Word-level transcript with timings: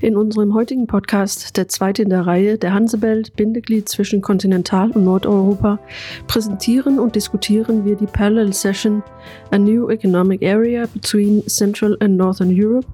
In 0.00 0.16
unserem 0.16 0.54
heutigen 0.54 0.86
Podcast, 0.86 1.56
der 1.56 1.66
zweite 1.66 2.02
in 2.02 2.08
der 2.08 2.24
Reihe, 2.24 2.56
der 2.56 2.72
Hansebelt, 2.72 3.34
Bindeglied 3.34 3.88
zwischen 3.88 4.20
Kontinental- 4.20 4.92
und 4.92 5.02
Nordeuropa, 5.02 5.80
präsentieren 6.28 7.00
und 7.00 7.16
diskutieren 7.16 7.84
wir 7.84 7.96
die 7.96 8.06
Parallel 8.06 8.52
Session 8.52 9.02
A 9.50 9.58
New 9.58 9.88
Economic 9.90 10.44
Area 10.44 10.86
Between 10.94 11.44
Central 11.48 11.96
and 11.98 12.16
Northern 12.16 12.52
Europe, 12.54 12.86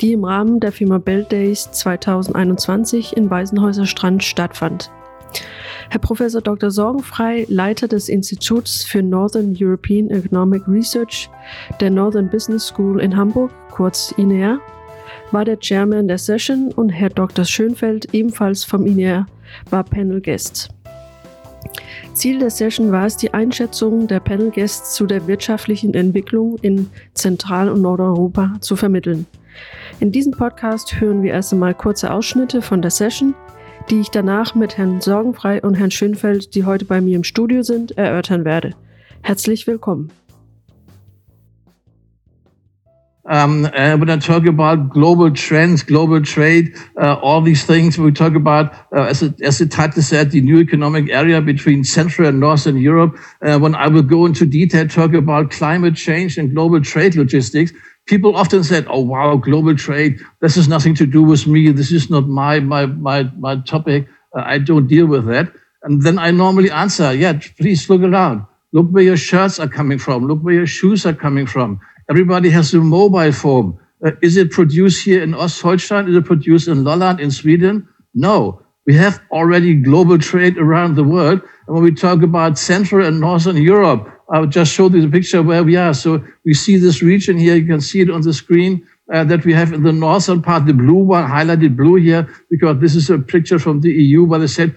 die 0.00 0.12
im 0.12 0.22
Rahmen 0.22 0.60
der 0.60 0.70
Firma 0.70 0.98
Belt 0.98 1.32
Days 1.32 1.68
2021 1.72 3.16
in 3.16 3.28
Weißenhäuser 3.28 3.86
Strand 3.86 4.22
stattfand. 4.22 4.92
Herr 5.90 6.00
Professor 6.00 6.40
Dr. 6.40 6.70
Sorgenfrei, 6.70 7.44
Leiter 7.48 7.88
des 7.88 8.08
Instituts 8.08 8.84
für 8.84 9.02
Northern 9.02 9.56
European 9.58 10.10
Economic 10.10 10.62
Research 10.68 11.28
der 11.80 11.90
Northern 11.90 12.30
Business 12.30 12.68
School 12.68 13.00
in 13.00 13.16
Hamburg, 13.16 13.50
kurz 13.72 14.12
INEA, 14.16 14.60
war 15.32 15.44
der 15.44 15.58
Chairman 15.58 16.08
der 16.08 16.18
Session 16.18 16.72
und 16.72 16.90
Herr 16.90 17.10
Dr. 17.10 17.44
Schönfeld, 17.44 18.12
ebenfalls 18.14 18.64
vom 18.64 18.86
INEA, 18.86 19.26
war 19.70 19.84
Panel 19.84 20.20
Guest. 20.20 20.70
Ziel 22.12 22.38
der 22.38 22.50
Session 22.50 22.92
war 22.92 23.06
es, 23.06 23.16
die 23.16 23.34
Einschätzung 23.34 24.06
der 24.06 24.20
Panel 24.20 24.50
Guests 24.50 24.94
zu 24.94 25.06
der 25.06 25.26
wirtschaftlichen 25.26 25.94
Entwicklung 25.94 26.56
in 26.62 26.88
Zentral- 27.14 27.68
und 27.68 27.82
Nordeuropa 27.82 28.54
zu 28.60 28.76
vermitteln. 28.76 29.26
In 30.00 30.12
diesem 30.12 30.32
Podcast 30.32 31.00
hören 31.00 31.22
wir 31.22 31.32
erst 31.32 31.52
einmal 31.52 31.74
kurze 31.74 32.12
Ausschnitte 32.12 32.62
von 32.62 32.82
der 32.82 32.90
Session, 32.90 33.34
die 33.90 34.00
ich 34.00 34.10
danach 34.10 34.54
mit 34.54 34.78
Herrn 34.78 35.00
Sorgenfrei 35.00 35.60
und 35.62 35.74
Herrn 35.74 35.90
Schönfeld, 35.90 36.54
die 36.54 36.64
heute 36.64 36.84
bei 36.84 37.00
mir 37.00 37.16
im 37.16 37.24
Studio 37.24 37.62
sind, 37.62 37.96
erörtern 37.96 38.44
werde. 38.44 38.74
Herzlich 39.22 39.66
willkommen. 39.66 40.10
Um, 43.28 43.64
uh, 43.64 43.96
when 43.96 44.08
I 44.08 44.18
talk 44.18 44.46
about 44.46 44.90
global 44.90 45.30
trends, 45.32 45.82
global 45.82 46.22
trade, 46.22 46.76
uh, 47.00 47.14
all 47.14 47.40
these 47.40 47.64
things, 47.64 47.98
we 47.98 48.12
talk 48.12 48.34
about, 48.36 48.72
uh, 48.94 49.02
as, 49.02 49.22
it, 49.22 49.40
as 49.42 49.58
said, 50.06 50.30
the 50.30 50.40
new 50.40 50.60
economic 50.60 51.10
area 51.10 51.40
between 51.40 51.82
Central 51.82 52.28
and 52.28 52.38
Northern 52.38 52.76
Europe. 52.76 53.18
Uh, 53.42 53.58
when 53.58 53.74
I 53.74 53.88
will 53.88 54.02
go 54.02 54.26
into 54.26 54.46
detail, 54.46 54.86
talk 54.86 55.12
about 55.12 55.50
climate 55.50 55.96
change 55.96 56.38
and 56.38 56.54
global 56.54 56.80
trade 56.80 57.16
logistics, 57.16 57.72
people 58.06 58.36
often 58.36 58.62
said, 58.62 58.86
"Oh 58.88 59.00
wow, 59.00 59.36
global 59.36 59.74
trade. 59.74 60.20
This 60.40 60.54
has 60.54 60.68
nothing 60.68 60.94
to 60.94 61.06
do 61.06 61.22
with 61.22 61.46
me. 61.48 61.72
This 61.72 61.90
is 61.90 62.08
not 62.08 62.28
my 62.28 62.60
my 62.60 62.86
my 62.86 63.24
my 63.38 63.56
topic. 63.62 64.06
Uh, 64.36 64.42
I 64.44 64.58
don't 64.58 64.86
deal 64.86 65.06
with 65.06 65.26
that." 65.26 65.52
And 65.82 66.02
then 66.02 66.18
I 66.18 66.30
normally 66.30 66.70
answer, 66.70 67.12
"Yeah, 67.12 67.40
please 67.58 67.90
look 67.90 68.02
around. 68.02 68.46
Look 68.72 68.88
where 68.90 69.02
your 69.02 69.16
shirts 69.16 69.58
are 69.58 69.68
coming 69.68 69.98
from. 69.98 70.26
Look 70.26 70.40
where 70.42 70.54
your 70.54 70.66
shoes 70.66 71.06
are 71.06 71.14
coming 71.14 71.46
from. 71.46 71.80
Everybody 72.08 72.50
has 72.50 72.72
a 72.72 72.78
mobile 72.78 73.32
phone. 73.32 73.78
Uh, 74.04 74.12
is 74.22 74.36
it 74.36 74.50
produced 74.50 75.04
here 75.04 75.22
in 75.22 75.32
Ostholstein? 75.32 76.08
Is 76.08 76.16
it 76.16 76.24
produced 76.24 76.68
in 76.68 76.84
Lolland 76.84 77.20
in 77.20 77.30
Sweden? 77.30 77.88
No. 78.14 78.62
We 78.86 78.94
have 78.94 79.20
already 79.32 79.74
global 79.74 80.18
trade 80.18 80.56
around 80.58 80.94
the 80.94 81.02
world. 81.02 81.40
And 81.66 81.74
when 81.74 81.82
we 81.82 81.92
talk 81.92 82.22
about 82.22 82.58
Central 82.58 83.04
and 83.04 83.20
Northern 83.20 83.56
Europe, 83.56 84.08
I 84.30 84.38
will 84.38 84.46
just 84.46 84.72
show 84.72 84.88
you 84.88 85.02
the 85.02 85.08
picture 85.08 85.42
where 85.42 85.64
we 85.64 85.76
are. 85.76 85.94
So 85.94 86.24
we 86.44 86.54
see 86.54 86.76
this 86.76 87.02
region 87.02 87.36
here. 87.36 87.56
You 87.56 87.66
can 87.66 87.80
see 87.80 88.00
it 88.00 88.10
on 88.10 88.20
the 88.20 88.32
screen 88.32 88.86
uh, 89.12 89.24
that 89.24 89.44
we 89.44 89.52
have 89.52 89.72
in 89.72 89.82
the 89.82 89.92
northern 89.92 90.42
part, 90.42 90.66
the 90.66 90.74
blue 90.74 90.94
one, 90.94 91.28
highlighted 91.28 91.76
blue 91.76 91.96
here, 91.96 92.28
because 92.50 92.80
this 92.80 92.94
is 92.94 93.10
a 93.10 93.18
picture 93.18 93.58
from 93.58 93.80
the 93.80 93.90
EU 93.90 94.24
where 94.24 94.40
they 94.40 94.46
said 94.46 94.76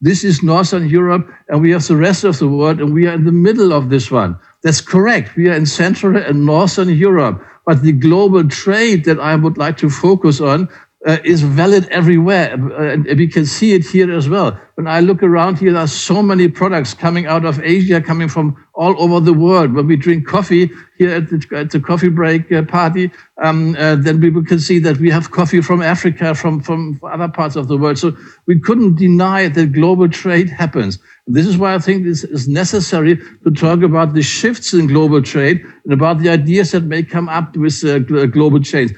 this 0.00 0.24
is 0.24 0.42
Northern 0.42 0.88
Europe 0.88 1.28
and 1.48 1.62
we 1.62 1.70
have 1.70 1.86
the 1.86 1.96
rest 1.96 2.24
of 2.24 2.38
the 2.38 2.48
world 2.48 2.80
and 2.80 2.92
we 2.92 3.06
are 3.06 3.14
in 3.14 3.24
the 3.24 3.32
middle 3.32 3.72
of 3.72 3.88
this 3.88 4.10
one. 4.10 4.38
That's 4.66 4.80
correct. 4.80 5.36
We 5.36 5.48
are 5.48 5.52
in 5.52 5.64
Central 5.64 6.16
and 6.16 6.44
Northern 6.44 6.88
Europe. 6.88 7.40
But 7.66 7.82
the 7.82 7.92
global 7.92 8.48
trade 8.48 9.04
that 9.04 9.20
I 9.20 9.36
would 9.36 9.56
like 9.56 9.76
to 9.76 9.88
focus 9.88 10.40
on 10.40 10.68
uh, 11.06 11.18
is 11.22 11.40
valid 11.42 11.86
everywhere. 11.90 12.54
Uh, 12.54 12.94
and 12.94 13.06
we 13.16 13.28
can 13.28 13.46
see 13.46 13.74
it 13.74 13.86
here 13.86 14.10
as 14.10 14.28
well. 14.28 14.60
When 14.74 14.88
I 14.88 14.98
look 14.98 15.22
around 15.22 15.60
here, 15.60 15.72
there 15.72 15.82
are 15.82 15.86
so 15.86 16.20
many 16.20 16.48
products 16.48 16.94
coming 16.94 17.26
out 17.26 17.44
of 17.44 17.62
Asia, 17.62 18.00
coming 18.00 18.26
from 18.26 18.56
all 18.74 19.00
over 19.00 19.20
the 19.20 19.32
world. 19.32 19.72
When 19.72 19.86
we 19.86 19.94
drink 19.94 20.26
coffee 20.26 20.68
here 20.98 21.14
at 21.14 21.30
the, 21.30 21.46
at 21.54 21.70
the 21.70 21.78
coffee 21.78 22.08
break 22.08 22.50
uh, 22.50 22.64
party, 22.64 23.12
um, 23.40 23.76
uh, 23.78 23.94
then 23.94 24.20
we 24.20 24.44
can 24.44 24.58
see 24.58 24.80
that 24.80 24.96
we 24.96 25.10
have 25.10 25.30
coffee 25.30 25.60
from 25.60 25.80
Africa, 25.80 26.34
from, 26.34 26.60
from 26.60 26.98
other 27.04 27.28
parts 27.28 27.54
of 27.54 27.68
the 27.68 27.76
world. 27.76 27.98
So 27.98 28.16
we 28.46 28.58
couldn't 28.58 28.96
deny 28.96 29.46
that 29.46 29.72
global 29.72 30.08
trade 30.08 30.50
happens. 30.50 30.98
This 31.26 31.46
is 31.46 31.58
why 31.58 31.74
I 31.74 31.78
think 31.80 32.04
this 32.04 32.22
is 32.22 32.46
necessary 32.46 33.16
to 33.16 33.50
talk 33.50 33.82
about 33.82 34.14
the 34.14 34.22
shifts 34.22 34.72
in 34.72 34.86
global 34.86 35.20
trade 35.22 35.64
and 35.84 35.92
about 35.92 36.18
the 36.18 36.28
ideas 36.28 36.70
that 36.70 36.84
may 36.84 37.02
come 37.02 37.28
up 37.28 37.56
with 37.56 37.84
uh, 37.84 37.98
global 37.98 38.60
change. 38.60 38.92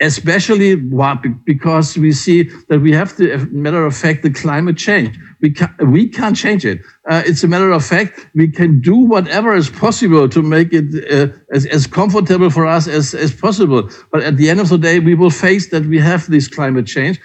Especially 0.00 0.76
because 0.76 1.98
we 1.98 2.12
see 2.12 2.44
that 2.68 2.80
we 2.80 2.92
have 2.92 3.16
the 3.16 3.48
matter 3.50 3.84
of 3.84 3.96
fact 3.96 4.22
the 4.22 4.30
climate 4.30 4.76
change. 4.76 5.18
We 5.40 5.50
can 5.50 5.74
we 5.90 6.08
can't 6.08 6.36
change 6.36 6.64
it. 6.64 6.82
Uh, 7.10 7.22
it's 7.26 7.42
a 7.42 7.48
matter 7.48 7.72
of 7.72 7.84
fact 7.84 8.28
we 8.34 8.46
can 8.46 8.80
do 8.80 8.94
whatever 8.94 9.56
is 9.56 9.70
possible 9.70 10.28
to 10.28 10.40
make 10.40 10.72
it 10.72 10.88
uh, 11.10 11.34
as, 11.52 11.66
as 11.66 11.88
comfortable 11.88 12.50
for 12.50 12.64
us 12.64 12.86
as, 12.86 13.12
as 13.12 13.34
possible. 13.34 13.90
But 14.12 14.22
at 14.22 14.36
the 14.36 14.50
end 14.50 14.60
of 14.60 14.68
the 14.68 14.78
day 14.78 15.00
we 15.00 15.16
will 15.16 15.30
face 15.30 15.70
that 15.70 15.86
we 15.86 15.98
have 15.98 16.30
this 16.30 16.46
climate 16.46 16.86
change 16.86 17.18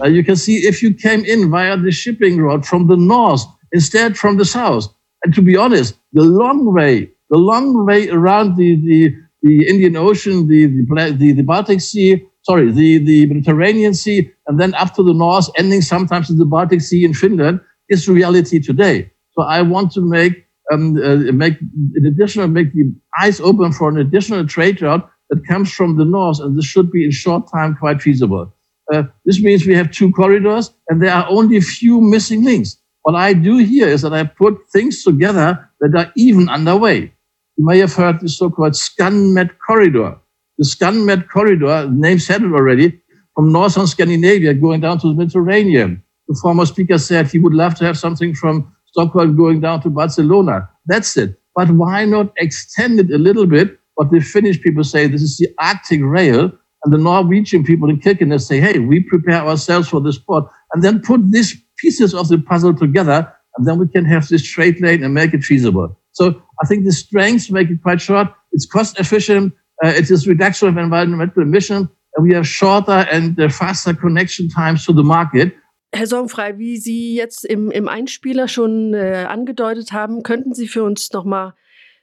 uh, 0.00 0.06
you 0.06 0.24
can 0.24 0.36
see 0.36 0.66
if 0.66 0.82
you 0.82 0.94
came 0.94 1.24
in 1.24 1.50
via 1.50 1.76
the 1.76 1.90
shipping 1.90 2.38
route 2.40 2.64
from 2.64 2.86
the 2.86 2.96
north 2.96 3.44
instead 3.72 4.16
from 4.16 4.36
the 4.36 4.44
south 4.44 4.88
and 5.24 5.34
to 5.34 5.42
be 5.42 5.56
honest, 5.56 5.98
the 6.12 6.22
long 6.22 6.72
way, 6.72 7.10
the 7.30 7.38
long 7.38 7.84
way 7.84 8.08
around 8.08 8.56
the, 8.56 8.76
the, 8.76 9.14
the 9.42 9.68
Indian 9.68 9.96
Ocean, 9.96 10.48
the, 10.48 10.66
the, 10.66 11.16
the, 11.18 11.32
the 11.32 11.42
Baltic 11.42 11.80
Sea, 11.80 12.24
sorry, 12.42 12.70
the, 12.70 12.98
the 12.98 13.26
Mediterranean 13.26 13.94
Sea, 13.94 14.30
and 14.46 14.60
then 14.60 14.74
up 14.74 14.94
to 14.94 15.02
the 15.02 15.12
north, 15.12 15.50
ending 15.56 15.82
sometimes 15.82 16.30
in 16.30 16.38
the 16.38 16.44
Baltic 16.44 16.80
Sea 16.80 17.04
in 17.04 17.14
Finland, 17.14 17.60
is 17.88 18.08
reality 18.08 18.60
today. 18.60 19.10
So 19.32 19.42
I 19.42 19.62
want 19.62 19.92
to 19.92 20.00
make 20.00 20.44
um, 20.70 20.98
uh, 21.02 21.32
make 21.32 21.58
an 21.94 22.04
additional 22.06 22.46
make 22.46 22.74
the 22.74 22.92
eyes 23.22 23.40
open 23.40 23.72
for 23.72 23.88
an 23.88 23.96
additional 23.96 24.46
trade 24.46 24.82
route 24.82 25.08
that 25.30 25.46
comes 25.46 25.72
from 25.72 25.96
the 25.96 26.04
north, 26.04 26.40
and 26.40 26.58
this 26.58 26.66
should 26.66 26.90
be 26.90 27.04
in 27.04 27.10
short 27.10 27.50
time 27.50 27.74
quite 27.74 28.02
feasible. 28.02 28.54
Uh, 28.92 29.04
this 29.24 29.40
means 29.42 29.66
we 29.66 29.74
have 29.74 29.90
two 29.90 30.10
corridors, 30.12 30.72
and 30.88 31.02
there 31.02 31.12
are 31.12 31.26
only 31.28 31.56
a 31.56 31.60
few 31.60 32.00
missing 32.00 32.44
links. 32.44 32.76
What 33.02 33.14
I 33.14 33.32
do 33.32 33.58
here 33.58 33.88
is 33.88 34.02
that 34.02 34.12
I 34.12 34.24
put 34.24 34.58
things 34.72 35.04
together 35.04 35.70
that 35.80 35.94
are 35.96 36.12
even 36.16 36.48
underway. 36.48 37.12
You 37.56 37.66
may 37.66 37.78
have 37.78 37.94
heard 37.94 38.20
the 38.20 38.28
so-called 38.28 38.74
ScanMed 38.74 39.50
corridor. 39.66 40.18
The 40.58 40.64
ScanMed 40.64 41.28
corridor, 41.28 41.86
the 41.86 41.90
name 41.90 42.18
said 42.18 42.42
it 42.42 42.52
already, 42.52 43.00
from 43.34 43.52
northern 43.52 43.86
Scandinavia 43.86 44.54
going 44.54 44.80
down 44.80 44.98
to 45.00 45.08
the 45.08 45.14
Mediterranean. 45.14 46.02
The 46.28 46.38
former 46.42 46.66
speaker 46.66 46.98
said 46.98 47.28
he 47.28 47.38
would 47.38 47.54
love 47.54 47.74
to 47.76 47.84
have 47.84 47.98
something 47.98 48.34
from 48.34 48.74
Stockholm 48.86 49.36
going 49.36 49.60
down 49.60 49.80
to 49.82 49.90
Barcelona. 49.90 50.68
That's 50.86 51.16
it. 51.16 51.40
But 51.54 51.70
why 51.70 52.04
not 52.04 52.32
extend 52.36 53.00
it 53.00 53.10
a 53.10 53.18
little 53.18 53.46
bit? 53.46 53.78
What 53.94 54.10
the 54.10 54.20
Finnish 54.20 54.60
people 54.60 54.84
say, 54.84 55.06
this 55.06 55.22
is 55.22 55.38
the 55.38 55.48
Arctic 55.58 56.00
Rail. 56.02 56.52
And 56.84 56.92
the 56.92 56.98
Norwegian 56.98 57.64
people 57.64 57.90
in 57.90 58.00
Kirkenes 58.00 58.42
say, 58.42 58.60
hey, 58.60 58.78
we 58.78 59.00
prepare 59.00 59.42
ourselves 59.42 59.88
for 59.88 60.00
this 60.00 60.18
port. 60.18 60.44
And 60.72 60.82
then 60.82 61.00
put 61.00 61.20
these 61.32 61.56
pieces 61.78 62.14
of 62.14 62.28
the 62.28 62.38
puzzle 62.38 62.74
together, 62.74 63.32
and 63.56 63.66
then 63.66 63.78
we 63.78 63.88
can 63.88 64.04
have 64.04 64.28
this 64.28 64.42
straight 64.42 64.80
lane 64.80 65.02
and 65.02 65.14
make 65.14 65.34
it 65.34 65.42
feasible. 65.42 65.98
So 66.12 66.40
I 66.62 66.66
think 66.66 66.84
the 66.84 66.92
strengths 66.92 67.50
make 67.50 67.70
it 67.70 67.82
quite 67.82 68.00
short. 68.00 68.28
It's 68.52 68.66
cost 68.66 68.98
efficient. 68.98 69.54
Uh, 69.84 69.88
it 69.88 70.10
is 70.10 70.26
reduction 70.26 70.68
of 70.68 70.76
environmental 70.76 71.42
emission, 71.42 71.88
and 72.16 72.26
we 72.26 72.34
have 72.34 72.46
shorter 72.46 73.06
and 73.12 73.38
uh, 73.40 73.48
faster 73.48 73.94
connection 73.94 74.48
times 74.48 74.84
to 74.86 74.92
the 74.92 75.04
market. 75.04 75.54
Herr 75.92 76.06
Sorgenfrei, 76.06 76.58
wie 76.58 76.76
Sie 76.76 77.14
jetzt 77.14 77.44
im, 77.44 77.70
im 77.70 77.88
Einspieler 77.88 78.46
schon 78.46 78.92
äh, 78.92 79.24
angedeutet 79.26 79.92
haben, 79.92 80.22
könnten 80.22 80.52
Sie 80.52 80.68
für 80.68 80.84
uns 80.84 81.10
nochmal 81.12 81.54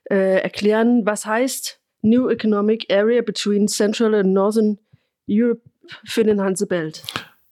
äh, 0.10 0.42
erklären, 0.42 1.06
was 1.06 1.26
heißt 1.26 1.80
New 2.06 2.30
Economic 2.30 2.86
Area 2.90 3.22
between 3.22 3.68
Central 3.68 4.14
and 4.14 4.34
Northern 4.34 4.78
Europe 5.28 5.62
für 6.06 6.24
den 6.24 6.42
Hansebelt? 6.42 7.04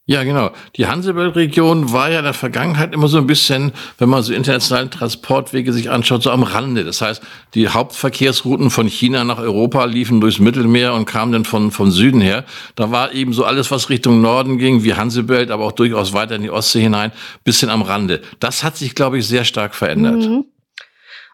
Ja, 0.06 0.26
genau. 0.26 0.52
Die 0.76 0.86
Hansebelt-Region 0.86 1.94
war 1.94 2.10
ja 2.12 2.20
in 2.20 2.26
der 2.26 2.34
Vergangenheit 2.34 2.94
immer 2.94 3.08
so 3.08 3.18
ein 3.18 3.26
bisschen, 3.26 3.72
wenn 3.98 4.10
man 4.10 4.22
so 4.22 4.34
internationale 4.34 4.90
Transportwege 4.90 5.72
sich 5.72 5.90
anschaut, 5.90 6.24
so 6.24 6.32
am 6.32 6.44
Rande. 6.44 6.84
Das 6.84 7.02
heißt, 7.02 7.24
die 7.54 7.70
Hauptverkehrsrouten 7.70 8.70
von 8.70 8.88
China 8.88 9.24
nach 9.24 9.40
Europa 9.40 9.86
liefen 9.86 10.20
durchs 10.20 10.40
Mittelmeer 10.40 10.94
und 10.94 11.06
kamen 11.06 11.32
dann 11.32 11.46
von, 11.46 11.72
von 11.72 11.90
Süden 11.90 12.20
her. 12.20 12.44
Da 12.76 12.92
war 12.92 13.14
eben 13.14 13.32
so 13.32 13.46
alles, 13.46 13.72
was 13.72 13.90
Richtung 13.90 14.20
Norden 14.20 14.58
ging, 14.58 14.84
wie 14.84 14.94
Hansebelt, 14.94 15.52
aber 15.52 15.64
auch 15.64 15.72
durchaus 15.72 16.12
weiter 16.12 16.36
in 16.36 16.42
die 16.42 16.52
Ostsee 16.52 16.82
hinein, 16.82 17.14
bisschen 17.46 17.70
am 17.70 17.82
Rande. 17.82 18.22
Das 18.42 18.62
hat 18.62 18.76
sich, 18.76 18.96
glaube 18.96 19.20
ich, 19.20 19.26
sehr 19.26 19.46
stark 19.46 19.74
verändert. 19.74 20.18
Mhm. 20.18 20.44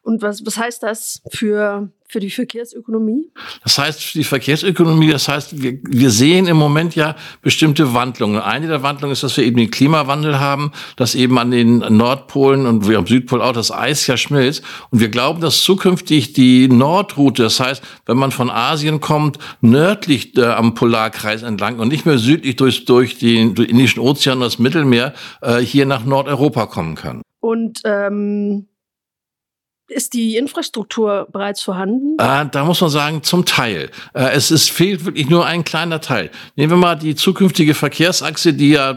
Und 0.09 0.23
was, 0.23 0.43
was 0.43 0.57
heißt 0.57 0.81
das 0.81 1.21
für, 1.29 1.91
für 2.07 2.19
die 2.19 2.31
Verkehrsökonomie? 2.31 3.31
Das 3.61 3.77
heißt, 3.77 4.03
für 4.03 4.17
die 4.17 4.23
Verkehrsökonomie, 4.23 5.11
das 5.11 5.27
heißt, 5.27 5.61
wir, 5.61 5.77
wir 5.83 6.09
sehen 6.09 6.47
im 6.47 6.57
Moment 6.57 6.95
ja 6.95 7.15
bestimmte 7.43 7.93
Wandlungen. 7.93 8.41
Eine 8.41 8.65
der 8.65 8.81
Wandlungen 8.81 9.13
ist, 9.13 9.21
dass 9.21 9.37
wir 9.37 9.43
eben 9.43 9.57
den 9.57 9.69
Klimawandel 9.69 10.39
haben, 10.39 10.71
dass 10.95 11.13
eben 11.13 11.37
an 11.37 11.51
den 11.51 11.77
Nordpolen 11.77 12.65
und 12.65 12.89
wir 12.89 12.97
am 12.97 13.05
Südpol 13.05 13.39
auch 13.39 13.53
das 13.53 13.71
Eis 13.71 14.07
ja 14.07 14.17
schmilzt. 14.17 14.63
Und 14.89 14.99
wir 14.99 15.09
glauben, 15.09 15.41
dass 15.41 15.61
zukünftig 15.61 16.33
die 16.33 16.67
Nordroute, 16.69 17.43
das 17.43 17.59
heißt, 17.59 17.83
wenn 18.07 18.17
man 18.17 18.31
von 18.31 18.49
Asien 18.49 19.01
kommt, 19.01 19.37
nördlich 19.61 20.35
äh, 20.39 20.45
am 20.45 20.73
Polarkreis 20.73 21.43
entlang 21.43 21.77
und 21.77 21.89
nicht 21.89 22.07
mehr 22.07 22.17
südlich 22.17 22.55
durch, 22.55 22.85
durch 22.85 23.19
den 23.19 23.53
durch 23.53 23.69
Indischen 23.69 23.99
Ozean 23.99 24.39
und 24.39 24.45
das 24.45 24.57
Mittelmeer 24.57 25.13
äh, 25.43 25.59
hier 25.59 25.85
nach 25.85 26.03
Nordeuropa 26.03 26.65
kommen 26.65 26.95
kann. 26.95 27.21
Und 27.41 27.81
ähm, 27.85 28.65
ist 29.91 30.13
die 30.13 30.37
Infrastruktur 30.37 31.27
bereits 31.31 31.61
vorhanden? 31.61 32.17
Äh, 32.19 32.45
da 32.51 32.63
muss 32.63 32.81
man 32.81 32.89
sagen, 32.89 33.23
zum 33.23 33.45
Teil. 33.45 33.89
Äh, 34.13 34.29
es 34.33 34.51
ist, 34.51 34.69
fehlt 34.69 35.05
wirklich 35.05 35.29
nur 35.29 35.45
ein 35.45 35.63
kleiner 35.63 36.01
Teil. 36.01 36.29
Nehmen 36.55 36.73
wir 36.73 36.77
mal 36.77 36.95
die 36.95 37.15
zukünftige 37.15 37.73
Verkehrsachse, 37.73 38.53
die 38.53 38.71
ja 38.71 38.93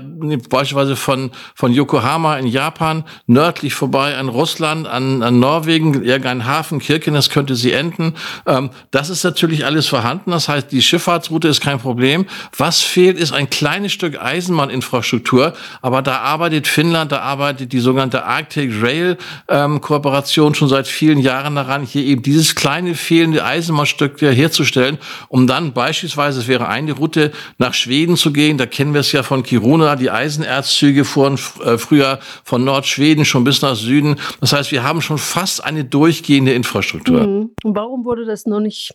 beispielsweise 0.49 0.97
von, 0.97 1.31
von 1.55 1.73
Yokohama 1.73 2.37
in 2.37 2.47
Japan 2.47 3.05
nördlich 3.27 3.75
vorbei 3.75 4.17
an 4.17 4.29
Russland, 4.29 4.87
an, 4.87 5.23
an 5.23 5.41
Norwegen, 5.41 6.05
irgendein 6.05 6.47
Hafen, 6.47 6.79
Kirkenes 6.79 7.31
könnte 7.31 7.55
sie 7.55 7.73
enden. 7.73 8.15
Ähm, 8.47 8.71
das 8.91 9.11
ist 9.11 9.25
natürlich 9.25 9.65
alles 9.65 9.87
vorhanden. 9.87 10.31
Das 10.31 10.49
heißt, 10.49 10.71
die 10.73 10.83
Schifffahrtsroute 10.83 11.49
ist 11.49 11.61
kein 11.61 11.79
Problem. 11.79 12.27
Was 12.57 12.81
fehlt, 12.81 13.19
ist 13.19 13.33
ein 13.33 13.51
kleines 13.51 13.93
Stück 13.93 14.21
Eisenbahninfrastruktur. 14.21 15.55
Aber 15.81 16.03
da 16.03 16.19
arbeitet 16.19 16.67
Finnland, 16.67 17.13
da 17.13 17.21
arbeitet 17.21 17.73
die 17.73 17.81
sogenannte 17.81 18.25
Arctic 18.25 18.71
Rail 18.83 19.17
ähm, 19.49 19.81
Kooperation 19.81 20.55
schon 20.55 20.69
seit 20.69 20.82
seit 20.83 20.89
vielen 20.89 21.19
Jahren 21.19 21.55
daran, 21.55 21.85
hier 21.85 22.05
eben 22.05 22.23
dieses 22.23 22.55
kleine 22.55 22.95
fehlende 22.95 23.45
Eisenbahnstück 23.45 24.21
herzustellen, 24.21 24.99
um 25.29 25.47
dann 25.47 25.73
beispielsweise, 25.73 26.41
es 26.41 26.49
wäre 26.49 26.69
eine 26.69 26.93
Route, 26.93 27.31
nach 27.59 27.75
Schweden 27.75 28.17
zu 28.17 28.33
gehen. 28.33 28.59
Da 28.59 28.67
kennen 28.67 28.95
wir 28.95 29.01
es 29.01 29.13
ja 29.13 29.23
von 29.23 29.45
Kiruna, 29.45 29.97
die 29.97 30.11
Eisenerzzüge 30.11 31.05
fuhren 31.05 31.39
äh, 31.65 31.79
früher 31.79 32.19
von 32.45 32.65
Nordschweden 32.65 33.25
schon 33.25 33.45
bis 33.45 33.63
nach 33.63 33.77
Süden. 33.77 34.17
Das 34.41 34.53
heißt, 34.53 34.73
wir 34.73 34.83
haben 34.83 35.01
schon 35.01 35.19
fast 35.19 35.63
eine 35.63 35.85
durchgehende 35.85 36.53
Infrastruktur. 36.53 37.27
Mhm. 37.27 37.51
Und 37.63 37.77
warum 37.77 38.05
wurde 38.05 38.25
das 38.25 38.47
noch 38.47 38.61
nicht 38.61 38.95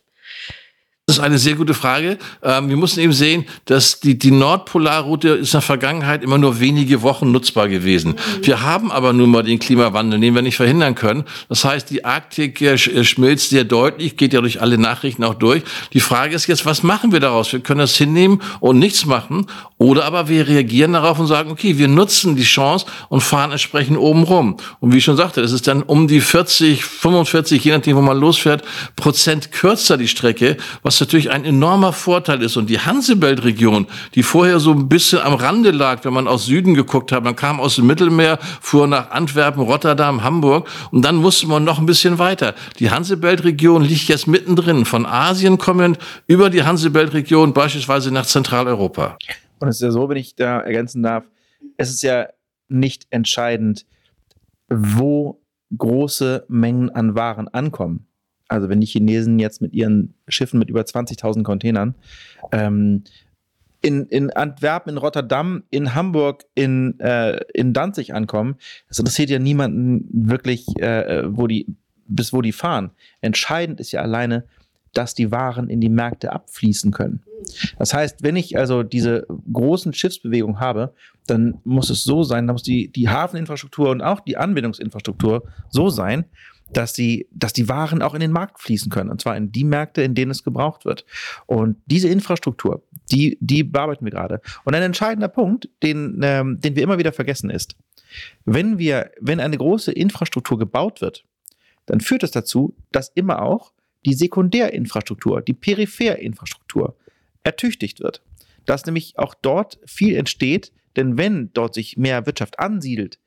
das 1.07 1.19
ist 1.19 1.24
eine 1.24 1.38
sehr 1.38 1.56
gute 1.56 1.74
Frage. 1.74 2.18
Ähm, 2.44 2.68
wir 2.68 2.75
müssen 2.75 3.00
eben 3.00 3.13
sehen, 3.13 3.45
dass 3.63 4.01
die, 4.01 4.19
die 4.19 4.31
Nordpolarroute 4.31 5.30
ist 5.30 5.54
in 5.54 5.59
der 5.59 5.62
Vergangenheit 5.62 6.21
immer 6.21 6.38
nur 6.38 6.59
wenige 6.59 7.01
Wochen 7.01 7.31
nutzbar 7.31 7.69
gewesen. 7.69 8.15
Wir 8.42 8.62
haben 8.62 8.92
aber 8.92 9.13
nun 9.13 9.30
mal 9.30 9.42
den 9.42 9.57
Klimawandel, 9.57 10.19
den 10.19 10.36
wir 10.36 10.42
nicht 10.42 10.57
verhindern 10.57 10.95
können. 10.95 11.24
Das 11.48 11.63
heißt, 11.63 11.89
die 11.92 12.04
Arktik 12.04 12.62
äh, 12.62 12.74
äh, 12.74 13.06
schmilzt 13.06 13.51
sehr 13.51 13.63
deutlich, 13.63 14.18
geht 14.18 14.33
ja 14.33 14.42
durch 14.42 14.59
alle 14.59 14.77
Nachrichten 14.77 15.24
auch 15.24 15.36
durch. 15.36 15.63
Die 15.94 16.01
Frage 16.01 16.36
ist 16.36 16.45
jetzt, 16.48 16.65
was 16.65 16.83
machen 16.83 17.13
wir 17.13 17.21
daraus? 17.21 17.53
Wir 17.53 17.62
können 17.62 17.80
das 17.80 17.95
hinnehmen 17.95 18.42
und 18.60 18.77
nichts 18.77 19.06
machen. 19.06 19.45
Oder 19.77 20.03
aber 20.03 20.27
wir 20.27 20.45
reagieren 20.45 20.92
darauf 20.92 21.19
und 21.19 21.27
sagen, 21.27 21.51
okay, 21.51 21.77
wir 21.77 21.88
nutzen 21.88 22.36
die 22.36 22.44
Chance 22.44 22.86
und 23.07 23.21
fahren 23.21 23.51
entsprechend 23.51 23.98
oben 23.98 24.24
rum. 24.24 24.57
Und 24.81 24.92
wie 24.92 24.98
ich 24.98 25.06
schon 25.06 25.15
sagte, 25.15 25.39
es 25.39 25.53
ist 25.53 25.68
dann 25.68 25.83
um 25.83 26.10
die 26.10 26.19
40, 26.19 26.83
45, 26.83 27.63
je 27.63 27.71
nachdem, 27.71 27.95
wo 27.95 28.01
man 28.01 28.19
losfährt, 28.19 28.63
Prozent 28.98 29.53
kürzer 29.53 29.98
die 29.98 30.10
Strecke, 30.10 30.57
was 30.81 30.96
was 30.97 31.01
natürlich 31.01 31.29
ein 31.29 31.45
enormer 31.45 31.94
Vorteil 31.94 32.41
ist. 32.41 32.57
Und 32.57 32.71
die 32.71 32.79
Hansebelt-Region, 32.79 33.85
die 34.15 34.23
vorher 34.23 34.59
so 34.59 34.71
ein 34.71 34.89
bisschen 34.89 35.19
am 35.19 35.35
Rande 35.35 35.69
lag, 35.69 36.03
wenn 36.05 36.13
man 36.13 36.27
aus 36.27 36.45
Süden 36.45 36.73
geguckt 36.73 37.11
hat, 37.11 37.23
man 37.23 37.35
kam 37.35 37.59
aus 37.59 37.75
dem 37.75 37.85
Mittelmeer, 37.85 38.39
fuhr 38.61 38.88
nach 38.88 39.11
Antwerpen, 39.11 39.61
Rotterdam, 39.61 40.23
Hamburg 40.23 40.67
und 40.91 41.05
dann 41.05 41.17
musste 41.17 41.47
man 41.47 41.63
noch 41.63 41.77
ein 41.77 41.85
bisschen 41.85 42.17
weiter. 42.17 42.55
Die 42.79 42.89
Hansebelt-Region 42.89 43.83
liegt 43.83 44.07
jetzt 44.07 44.27
mittendrin, 44.27 44.85
von 44.85 45.05
Asien 45.05 45.59
kommend 45.59 45.99
über 46.25 46.49
die 46.49 46.63
Hansebelt-Region 46.63 47.53
beispielsweise 47.53 48.11
nach 48.11 48.25
Zentraleuropa. 48.25 49.17
Und 49.59 49.67
es 49.67 49.75
ist 49.75 49.81
ja 49.81 49.91
so, 49.91 50.09
wenn 50.09 50.17
ich 50.17 50.35
da 50.35 50.61
ergänzen 50.61 51.03
darf, 51.03 51.25
es 51.77 51.91
ist 51.91 52.01
ja 52.01 52.27
nicht 52.69 53.05
entscheidend, 53.11 53.85
wo 54.67 55.39
große 55.77 56.45
Mengen 56.47 56.89
an 56.89 57.15
Waren 57.15 57.47
ankommen 57.50 58.07
also 58.47 58.69
wenn 58.69 58.81
die 58.81 58.88
Chinesen 58.88 59.39
jetzt 59.39 59.61
mit 59.61 59.73
ihren 59.73 60.13
Schiffen 60.27 60.59
mit 60.59 60.69
über 60.69 60.81
20.000 60.81 61.44
Containern 61.44 61.95
ähm, 62.51 63.03
in, 63.81 64.05
in 64.07 64.31
Antwerpen, 64.31 64.91
in 64.91 64.97
Rotterdam, 64.97 65.63
in 65.69 65.94
Hamburg, 65.94 66.45
in, 66.55 66.99
äh, 66.99 67.39
in 67.53 67.73
Danzig 67.73 68.13
ankommen, 68.13 68.55
das 68.88 68.99
interessiert 68.99 69.29
ja 69.29 69.39
niemanden 69.39 70.07
wirklich, 70.11 70.67
äh, 70.79 71.23
wo 71.27 71.47
die, 71.47 71.67
bis 72.07 72.33
wo 72.33 72.41
die 72.41 72.51
fahren. 72.51 72.91
Entscheidend 73.21 73.79
ist 73.79 73.91
ja 73.91 74.01
alleine, 74.01 74.45
dass 74.93 75.13
die 75.13 75.31
Waren 75.31 75.69
in 75.69 75.79
die 75.79 75.89
Märkte 75.89 76.31
abfließen 76.31 76.91
können. 76.91 77.21
Das 77.77 77.93
heißt, 77.93 78.23
wenn 78.23 78.35
ich 78.35 78.57
also 78.57 78.81
diese 78.81 79.27
großen 79.51 79.93
Schiffsbewegungen 79.93 80.59
habe, 80.59 80.93
dann 81.27 81.59
muss 81.63 81.89
es 81.89 82.03
so 82.03 82.23
sein, 82.23 82.47
dann 82.47 82.55
muss 82.55 82.63
die, 82.63 82.91
die 82.91 83.09
Hafeninfrastruktur 83.09 83.89
und 83.89 84.01
auch 84.01 84.21
die 84.21 84.38
Anbindungsinfrastruktur 84.38 85.43
so 85.69 85.89
sein, 85.89 86.25
dass 86.73 86.93
die, 86.93 87.27
dass 87.31 87.53
die 87.53 87.69
Waren 87.69 88.01
auch 88.01 88.13
in 88.13 88.19
den 88.19 88.31
Markt 88.31 88.59
fließen 88.59 88.91
können. 88.91 89.09
Und 89.09 89.21
zwar 89.21 89.37
in 89.37 89.51
die 89.51 89.63
Märkte, 89.63 90.01
in 90.01 90.15
denen 90.15 90.31
es 90.31 90.43
gebraucht 90.43 90.85
wird. 90.85 91.05
Und 91.45 91.77
diese 91.85 92.09
Infrastruktur, 92.09 92.83
die, 93.11 93.37
die 93.39 93.63
bearbeiten 93.63 94.05
wir 94.05 94.11
gerade. 94.11 94.41
Und 94.65 94.75
ein 94.75 94.83
entscheidender 94.83 95.29
Punkt, 95.29 95.69
den, 95.83 96.19
ähm, 96.23 96.59
den 96.59 96.75
wir 96.75 96.83
immer 96.83 96.97
wieder 96.97 97.13
vergessen, 97.13 97.49
ist, 97.49 97.75
wenn 98.45 98.77
wir, 98.77 99.11
wenn 99.19 99.39
eine 99.39 99.57
große 99.57 99.91
Infrastruktur 99.91 100.57
gebaut 100.57 101.01
wird, 101.01 101.25
dann 101.85 102.01
führt 102.01 102.23
es 102.23 102.31
das 102.31 102.43
dazu, 102.43 102.75
dass 102.91 103.11
immer 103.15 103.41
auch 103.41 103.73
die 104.05 104.13
Sekundärinfrastruktur, 104.13 105.41
die 105.41 105.53
Peripherinfrastruktur 105.53 106.95
ertüchtigt 107.43 108.01
wird. 108.01 108.21
Dass 108.65 108.85
nämlich 108.85 109.17
auch 109.17 109.33
dort 109.33 109.79
viel 109.85 110.15
entsteht, 110.15 110.73
denn 110.95 111.17
wenn 111.17 111.51
dort 111.53 111.73
sich 111.73 111.97
mehr 111.97 112.25
Wirtschaft 112.25 112.59
ansiedelt, 112.59 113.19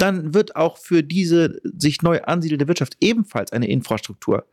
dann 0.00 0.34
wird 0.34 0.56
auch 0.56 0.78
für 0.78 1.02
diese 1.02 1.60
sich 1.62 2.02
neu 2.02 2.22
ansiedelnde 2.22 2.68
Wirtschaft 2.68 2.96
ebenfalls 3.00 3.52
eine 3.52 3.68
Infrastruktur 3.68 4.46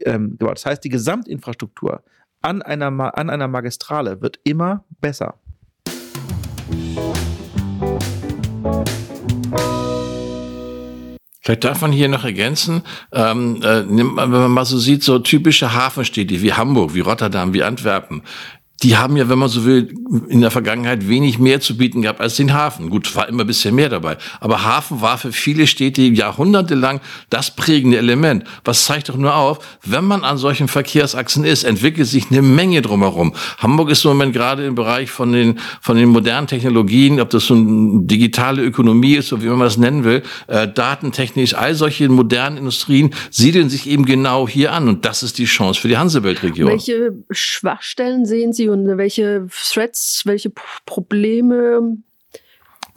ähm, 0.00 0.36
gebaut. 0.38 0.56
Das 0.56 0.66
heißt, 0.66 0.84
die 0.84 0.88
Gesamtinfrastruktur 0.88 2.02
an 2.42 2.62
einer, 2.62 3.16
an 3.16 3.30
einer 3.30 3.48
Magistrale 3.48 4.20
wird 4.20 4.40
immer 4.44 4.84
besser. 5.00 5.38
Vielleicht 11.42 11.64
darf 11.64 11.80
man 11.80 11.90
hier 11.90 12.08
noch 12.08 12.24
ergänzen, 12.24 12.82
ähm, 13.12 13.62
äh, 13.62 13.88
wenn 13.88 14.14
man 14.14 14.50
mal 14.50 14.64
so 14.64 14.78
sieht, 14.78 15.02
so 15.02 15.18
typische 15.18 15.72
Hafenstädte 15.72 16.42
wie 16.42 16.52
Hamburg, 16.52 16.94
wie 16.94 17.00
Rotterdam, 17.00 17.54
wie 17.54 17.62
Antwerpen, 17.62 18.22
die 18.82 18.96
haben 18.96 19.16
ja, 19.16 19.28
wenn 19.28 19.38
man 19.38 19.50
so 19.50 19.66
will, 19.66 19.94
in 20.28 20.40
der 20.40 20.50
Vergangenheit 20.50 21.06
wenig 21.06 21.38
mehr 21.38 21.60
zu 21.60 21.76
bieten 21.76 22.00
gehabt 22.00 22.20
als 22.20 22.36
den 22.36 22.54
Hafen. 22.54 22.88
Gut, 22.88 23.14
war 23.14 23.28
immer 23.28 23.44
ein 23.44 23.46
bisschen 23.46 23.74
mehr 23.74 23.90
dabei. 23.90 24.16
Aber 24.40 24.64
Hafen 24.64 25.02
war 25.02 25.18
für 25.18 25.32
viele 25.32 25.66
Städte 25.66 26.00
jahrhundertelang 26.02 27.00
das 27.28 27.54
prägende 27.54 27.98
Element. 27.98 28.44
Was 28.64 28.86
zeigt 28.86 29.10
doch 29.10 29.16
nur 29.16 29.36
auf, 29.36 29.58
wenn 29.84 30.04
man 30.06 30.24
an 30.24 30.38
solchen 30.38 30.66
Verkehrsachsen 30.66 31.44
ist, 31.44 31.64
entwickelt 31.64 32.08
sich 32.08 32.30
eine 32.30 32.40
Menge 32.40 32.80
drumherum. 32.80 33.34
Hamburg 33.58 33.90
ist 33.90 34.04
im 34.04 34.12
Moment 34.12 34.32
gerade 34.32 34.64
im 34.64 34.74
Bereich 34.74 35.10
von 35.10 35.32
den, 35.32 35.58
von 35.82 35.98
den 35.98 36.08
modernen 36.08 36.46
Technologien, 36.46 37.20
ob 37.20 37.28
das 37.28 37.46
so 37.46 37.54
eine 37.54 38.04
digitale 38.04 38.62
Ökonomie 38.62 39.16
ist, 39.16 39.28
so 39.28 39.42
wie 39.42 39.46
man 39.46 39.60
das 39.60 39.76
nennen 39.76 40.04
will, 40.04 40.22
äh, 40.46 40.66
datentechnisch, 40.66 41.54
all 41.54 41.74
solche 41.74 42.08
modernen 42.08 42.56
Industrien 42.56 43.10
siedeln 43.30 43.68
sich 43.68 43.86
eben 43.86 44.06
genau 44.06 44.48
hier 44.48 44.72
an. 44.72 44.88
Und 44.88 45.04
das 45.04 45.22
ist 45.22 45.36
die 45.36 45.44
Chance 45.44 45.78
für 45.78 45.88
die 45.88 45.98
Hansebelt-Region. 45.98 46.70
Welche 46.70 47.12
Schwachstellen 47.30 48.24
sehen 48.24 48.54
Sie 48.54 48.69
und 48.70 48.96
welche 48.96 49.46
Threats, 49.50 50.22
welche 50.24 50.50
Probleme 50.86 51.98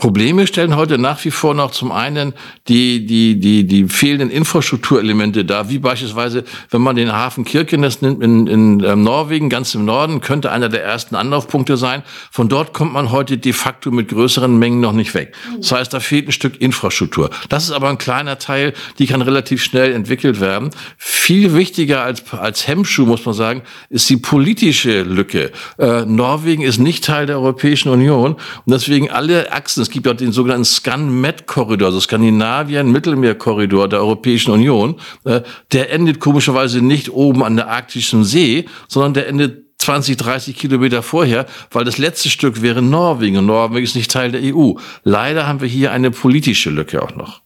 Probleme 0.03 0.48
stellen 0.48 0.75
heute 0.75 0.98
nach 0.98 1.24
wie 1.24 1.31
vor 1.31 1.53
noch 1.53 1.72
zum 1.72 1.93
einen 1.93 2.33
die, 2.67 3.05
die, 3.05 3.39
die, 3.39 3.63
die 3.65 3.88
fehlenden 3.88 4.31
Infrastrukturelemente 4.31 5.45
dar, 5.45 5.69
wie 5.69 5.79
beispielsweise, 5.79 6.43
wenn 6.72 6.81
man 6.81 6.98
den 6.98 7.13
Hafen 7.13 7.45
Kirkenes 7.45 8.01
nimmt 8.01 8.22
in, 8.22 8.48
in 8.48 8.83
äh, 8.83 8.98
Norwegen, 8.98 9.48
ganz 9.48 9.74
im 9.75 9.86
Norden, 9.86 10.19
könnte 10.19 10.51
einer 10.51 10.67
der 10.67 10.83
ersten 10.83 11.15
Anlaufpunkte 11.15 11.77
sein. 11.77 12.03
Von 12.31 12.50
dort 12.50 12.74
kommt 12.74 12.91
man 12.91 13.12
heute 13.12 13.38
de 13.38 13.53
facto 13.53 13.91
mit 13.91 14.10
größeren 14.10 14.60
Mengen 14.60 14.81
noch 14.81 14.91
nicht 14.91 15.13
weg. 15.13 15.36
Das 15.60 15.72
heißt, 15.72 15.93
da 15.93 16.01
fehlt 16.01 16.27
ein 16.27 16.33
Stück 16.33 16.60
Infrastruktur. 16.60 17.29
Das 17.48 17.63
ist 17.63 17.72
aber 17.72 17.88
ein 17.88 17.98
kleiner 17.98 18.39
Teil, 18.39 18.74
die 19.00 19.07
kann 19.07 19.22
relativ 19.22 19.63
schnell 19.63 19.93
entwickelt 19.93 20.41
werden. 20.41 20.72
Viel 20.98 21.53
wichtiger 21.53 22.03
als, 22.03 22.25
als 22.33 22.67
Hemmschuh, 22.67 23.05
muss 23.05 23.25
man 23.25 23.36
sagen, 23.36 23.62
ist 23.89 24.10
die 24.10 24.17
politische 24.17 25.03
Lücke. 25.03 25.53
Äh, 25.77 26.03
Norwegen 26.03 26.63
ist 26.63 26.79
nicht 26.79 27.05
Teil 27.05 27.25
der 27.25 27.38
Europäischen 27.38 27.88
Union 27.88 28.33
und 28.33 28.74
deswegen 28.74 29.10
alle 29.10 29.53
Achsen, 29.53 29.92
gibt 29.93 30.07
ja 30.07 30.13
den 30.13 30.33
sogenannten 30.33 30.65
Scan-Med-Korridor, 30.65 31.88
also 31.88 32.01
Skandinavien-Mittelmeer-Korridor 32.01 33.88
der 33.88 34.00
Europäischen 34.00 34.51
Union. 34.51 35.00
Äh, 35.23 35.41
der 35.71 35.91
endet 35.91 36.19
komischerweise 36.19 36.81
nicht 36.81 37.09
oben 37.09 37.43
an 37.43 37.55
der 37.55 37.69
Arktischen 37.69 38.25
See, 38.25 38.65
sondern 38.89 39.13
der 39.13 39.27
endet 39.27 39.63
20, 39.77 40.17
30 40.17 40.55
Kilometer 40.55 41.03
vorher, 41.03 41.45
weil 41.71 41.85
das 41.85 41.97
letzte 41.97 42.29
Stück 42.29 42.62
wäre 42.62 42.81
Norwegen 42.81 43.38
und 43.38 43.45
Norwegen 43.45 43.83
ist 43.83 43.95
nicht 43.95 44.12
Teil 44.12 44.31
der 44.31 44.41
EU. 44.55 44.73
Leider 45.03 45.47
haben 45.47 45.62
wir 45.62 45.67
hier 45.67 45.91
eine 45.91 46.12
politische 46.12 46.69
Lücke 46.69 47.01
auch 47.01 47.15
noch. 47.15 47.41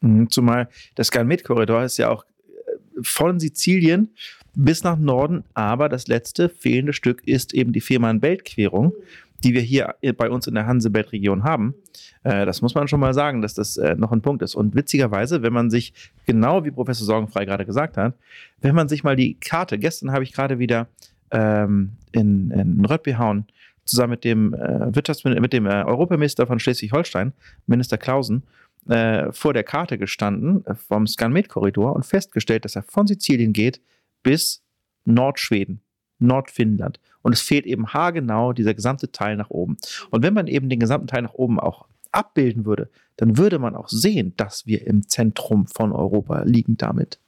Mhm, 0.00 0.30
zumal 0.30 0.68
der 0.96 1.04
Skalmet-Korridor 1.04 1.82
ist 1.84 1.96
ja 1.96 2.10
auch 2.10 2.24
äh, 2.24 3.02
von 3.02 3.40
Sizilien 3.40 4.14
bis 4.54 4.84
nach 4.84 4.98
Norden, 4.98 5.44
aber 5.54 5.88
das 5.88 6.08
letzte 6.08 6.48
fehlende 6.48 6.92
Stück 6.92 7.26
ist 7.26 7.54
eben 7.54 7.72
die 7.72 7.80
Fehmarn-Belt-Querung, 7.80 8.92
die 9.44 9.54
wir 9.54 9.60
hier 9.60 9.94
bei 10.16 10.30
uns 10.30 10.46
in 10.46 10.54
der 10.54 10.66
Hansebelt-Region 10.66 11.44
haben. 11.44 11.74
Äh, 12.24 12.46
das 12.46 12.62
muss 12.62 12.74
man 12.74 12.88
schon 12.88 13.00
mal 13.00 13.14
sagen, 13.14 13.42
dass 13.42 13.54
das 13.54 13.76
äh, 13.76 13.94
noch 13.94 14.12
ein 14.12 14.22
Punkt 14.22 14.42
ist. 14.42 14.54
Und 14.54 14.74
witzigerweise, 14.74 15.42
wenn 15.42 15.52
man 15.52 15.70
sich, 15.70 15.92
genau 16.26 16.64
wie 16.64 16.70
Professor 16.70 17.06
Sorgenfrei 17.06 17.44
gerade 17.44 17.64
gesagt 17.64 17.96
hat, 17.96 18.14
wenn 18.60 18.74
man 18.74 18.88
sich 18.88 19.04
mal 19.04 19.16
die 19.16 19.34
Karte, 19.34 19.78
gestern 19.78 20.12
habe 20.12 20.24
ich 20.24 20.32
gerade 20.32 20.58
wieder 20.58 20.88
ähm, 21.30 21.92
in, 22.12 22.50
in 22.50 22.84
Röttbehauen 22.84 23.46
zusammen 23.84 24.10
mit 24.10 24.24
dem 24.24 24.54
äh, 24.54 24.94
Wirtschaftsminister, 24.94 25.40
mit 25.40 25.52
dem 25.52 25.66
äh, 25.66 25.84
Europaminister 25.84 26.46
von 26.46 26.58
Schleswig-Holstein, 26.58 27.32
Minister 27.66 27.98
Klausen, 27.98 28.42
äh, 28.88 29.32
vor 29.32 29.52
der 29.52 29.64
Karte 29.64 29.98
gestanden 29.98 30.64
äh, 30.66 30.74
vom 30.74 31.06
Scanmed-Korridor 31.06 31.94
und 31.94 32.06
festgestellt, 32.06 32.64
dass 32.64 32.76
er 32.76 32.82
von 32.82 33.06
Sizilien 33.06 33.52
geht 33.52 33.80
bis 34.22 34.62
Nordschweden, 35.04 35.80
Nordfinnland. 36.18 37.00
Und 37.22 37.32
es 37.32 37.40
fehlt 37.40 37.66
eben 37.66 37.88
haargenau 37.88 38.52
dieser 38.52 38.74
gesamte 38.74 39.10
Teil 39.12 39.36
nach 39.36 39.50
oben. 39.50 39.76
Und 40.10 40.22
wenn 40.22 40.34
man 40.34 40.46
eben 40.46 40.68
den 40.68 40.80
gesamten 40.80 41.08
Teil 41.08 41.22
nach 41.22 41.34
oben 41.34 41.58
auch 41.58 41.86
abbilden 42.12 42.64
würde, 42.64 42.90
dann 43.16 43.36
würde 43.36 43.58
man 43.58 43.74
auch 43.74 43.88
sehen, 43.88 44.34
dass 44.36 44.66
wir 44.66 44.86
im 44.86 45.08
Zentrum 45.08 45.66
von 45.66 45.92
Europa 45.92 46.42
liegen 46.44 46.76
damit. 46.76 47.18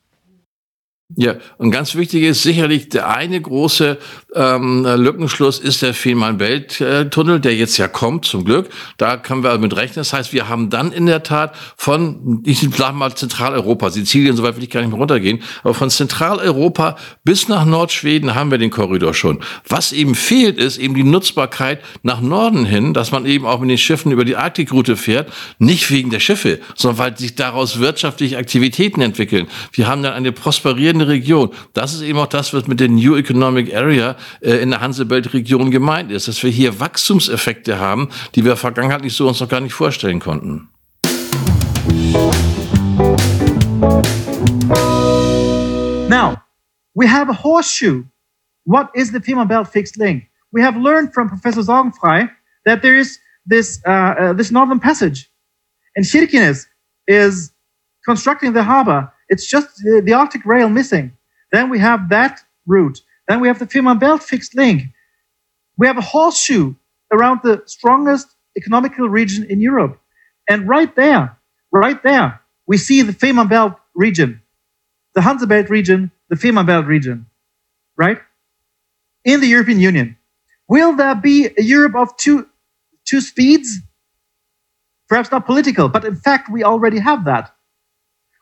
Ja, 1.17 1.35
und 1.59 1.73
ganz 1.73 1.97
wichtig 1.97 2.23
ist 2.23 2.45
sicherlich 2.45 2.89
der 2.89 3.09
eine 3.11 3.41
große 3.41 3.99
ähm, 4.35 4.87
Lückenschluss 4.87 5.59
ist 5.59 5.83
der 5.83 5.93
Fehmarn-Belt-Tunnel, 5.93 7.41
der 7.41 7.57
jetzt 7.57 7.77
ja 7.79 7.89
kommt, 7.89 8.27
zum 8.27 8.45
Glück. 8.45 8.69
Da 8.97 9.17
können 9.17 9.43
wir 9.43 9.59
mit 9.59 9.75
rechnen. 9.75 9.97
Das 9.97 10.13
heißt, 10.13 10.33
wir 10.33 10.49
haben 10.49 10.71
dann 10.71 10.93
in 10.93 11.07
der 11.07 11.25
Tat 11.25 11.57
von, 11.77 12.43
ich 12.45 12.61
sage 12.61 12.97
mal 12.97 13.13
Zentraleuropa, 13.15 13.91
Sizilien, 13.91 14.37
soweit 14.37 14.57
will 14.57 14.63
ich 14.63 14.71
gar 14.71 14.81
nicht 14.83 14.91
mehr 14.91 15.01
runtergehen, 15.01 15.43
aber 15.65 15.75
von 15.75 15.91
Zentraleuropa 15.91 16.97
bis 17.25 17.49
nach 17.49 17.65
Nordschweden 17.65 18.37
haben 18.37 18.53
wir 18.53 18.59
den 18.59 18.71
Korridor 18.71 19.15
schon. 19.15 19.41
Was 19.69 19.93
eben 19.93 20.15
fehlt, 20.15 20.59
ist 20.59 20.79
eben 20.79 20.95
die 20.95 21.03
Nutzbarkeit 21.03 21.81
nach 22.05 22.21
Norden 22.21 22.65
hin, 22.65 22.95
dass 22.95 23.11
man 23.11 23.27
eben 23.27 23.47
auch 23.47 23.59
mit 23.59 23.71
den 23.71 23.79
Schiffen 23.79 24.13
über 24.13 24.25
die 24.25 24.37
Arktikroute 24.37 24.97
fährt, 24.97 25.33
nicht 25.59 25.91
wegen 25.91 26.11
der 26.11 26.21
Schiffe, 26.21 26.61
sondern 26.77 26.99
weil 26.99 27.19
sich 27.19 27.35
daraus 27.35 27.81
wirtschaftliche 27.81 28.39
Aktivitäten 28.39 29.01
entwickeln. 29.01 29.49
Wir 29.73 29.89
haben 29.89 30.05
dann 30.05 30.13
eine 30.13 30.31
prosperierende 30.31 31.00
eine 31.01 31.09
Region. 31.09 31.51
Das 31.73 31.95
ist 31.95 32.03
eben 32.03 32.19
auch 32.19 32.27
das, 32.27 32.53
was 32.53 32.67
mit 32.67 32.81
der 32.81 32.89
New 32.89 33.17
Economic 33.17 33.75
Area 33.75 34.17
äh, 34.41 34.57
in 34.57 34.71
der 34.71 34.81
Hansebelt-Region 34.81 35.71
gemeint 35.71 36.13
ist, 36.13 36.29
dass 36.29 36.43
wir 36.43 36.51
hier 36.51 36.79
Wachstumseffekte 36.79 37.79
haben, 37.79 38.09
die 38.35 38.45
wir 38.45 38.57
vergangenheit 38.57 39.09
so 39.11 39.29
uns 39.29 39.41
noch 39.41 39.49
gar 39.49 39.61
nicht 39.61 39.73
vorstellen 39.73 40.21
konnten. 40.21 40.69
Now, 46.09 46.43
we 46.95 47.07
have 47.07 47.31
a 47.31 47.35
horseshoe. 47.35 48.05
What 48.65 48.91
is 48.95 49.11
the 49.11 49.21
Fehmarn 49.21 49.49
Belt 49.49 49.69
fixed 49.69 49.97
link? 49.97 50.25
We 50.53 50.63
have 50.63 50.77
learned 50.77 51.15
from 51.15 51.29
Professor 51.29 51.63
Sorgenfrei 51.63 52.29
that 52.67 52.83
there 52.83 52.97
is 52.97 53.19
this, 53.47 53.81
uh, 53.87 53.91
uh, 53.91 54.33
this 54.35 54.51
northern 54.51 54.81
passage. 54.81 55.31
And 55.97 56.05
Kirkenes 56.05 56.67
is 57.07 57.53
constructing 58.05 58.53
the 58.53 58.63
harbor 58.63 59.13
It's 59.31 59.47
just 59.47 59.77
the, 59.77 60.03
the 60.05 60.13
Arctic 60.13 60.45
Rail 60.45 60.69
missing. 60.69 61.13
Then 61.53 61.71
we 61.71 61.79
have 61.79 62.11
that 62.11 62.41
route. 62.67 63.01
Then 63.29 63.41
we 63.41 63.49
have 63.49 63.61
the 63.61 63.67
Fehmarn 63.67 64.01
Belt 64.01 64.23
fixed 64.23 64.57
link. 64.57 64.83
We 65.79 65.87
have 65.87 65.97
a 65.97 66.03
horseshoe 66.03 66.75
around 67.13 67.41
the 67.43 67.63
strongest 67.67 68.29
economical 68.59 69.09
region 69.09 69.47
in 69.49 69.61
Europe. 69.61 70.01
And 70.49 70.69
right 70.69 70.95
there, 70.97 71.39
right 71.73 72.03
there, 72.03 72.41
we 72.67 72.77
see 72.77 73.03
the 73.03 73.13
Fehmarn 73.13 73.49
Belt 73.49 73.75
region, 73.95 74.43
the 75.15 75.23
Hansa 75.23 75.47
Belt 75.47 75.71
region, 75.71 76.11
the 76.29 76.37
Fehmarn 76.37 76.67
Belt 76.67 76.87
region, 76.87 77.27
right? 77.97 78.19
In 79.25 79.41
the 79.41 79.47
European 79.47 79.79
Union. 79.79 80.17
Will 80.69 80.95
there 80.97 81.15
be 81.15 81.47
a 81.57 81.63
Europe 81.63 81.95
of 81.95 82.17
two, 82.17 82.49
two 83.05 83.21
speeds? 83.21 83.79
Perhaps 85.09 85.31
not 85.31 85.47
political, 85.47 85.89
but 85.89 86.05
in 86.05 86.17
fact, 86.17 86.51
we 86.51 86.63
already 86.63 86.99
have 86.99 87.25
that 87.25 87.53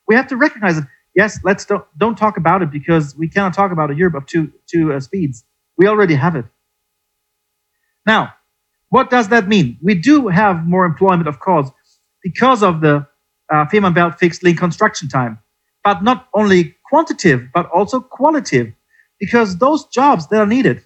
we 0.09 0.15
have 0.15 0.29
to 0.29 0.37
recognize 0.37 0.79
it. 0.79 0.85
Yes, 1.15 1.41
let's 1.45 1.65
don't, 1.65 1.85
don't 1.97 2.17
talk 2.17 2.37
about 2.37 2.63
it 2.63 2.71
because 2.71 3.17
we 3.17 3.29
cannot 3.29 3.55
talk 3.55 3.73
about 3.73 3.91
a 3.91 3.95
Europe 3.95 4.15
of 4.15 4.27
two, 4.27 4.53
two 4.67 4.93
uh, 4.93 5.01
speeds. 5.01 5.45
We 5.77 5.87
already 5.87 6.15
have 6.15 6.37
it. 6.37 6.47
Now, 8.07 8.35
what 8.89 9.11
does 9.11 9.29
that 9.29 9.49
mean? 9.49 9.79
We 9.83 9.95
do 9.95 10.29
have 10.29 10.67
more 10.67 10.85
employment, 10.87 11.29
of 11.29 11.41
course, 11.41 11.71
because 12.23 12.63
of 12.63 12.81
the 12.81 13.07
uh, 13.53 13.67
Fehmarn 13.67 13.95
Belt 13.95 14.19
fixed 14.19 14.43
link 14.43 14.59
construction 14.59 15.09
time, 15.09 15.39
but 15.85 16.03
not 16.03 16.29
only 16.35 16.77
quantitative, 16.89 17.49
but 17.53 17.67
also 17.71 18.01
qualitative, 18.01 18.73
because 19.21 19.59
those 19.59 19.87
jobs 19.87 20.29
that 20.29 20.41
are 20.41 20.47
needed, 20.47 20.85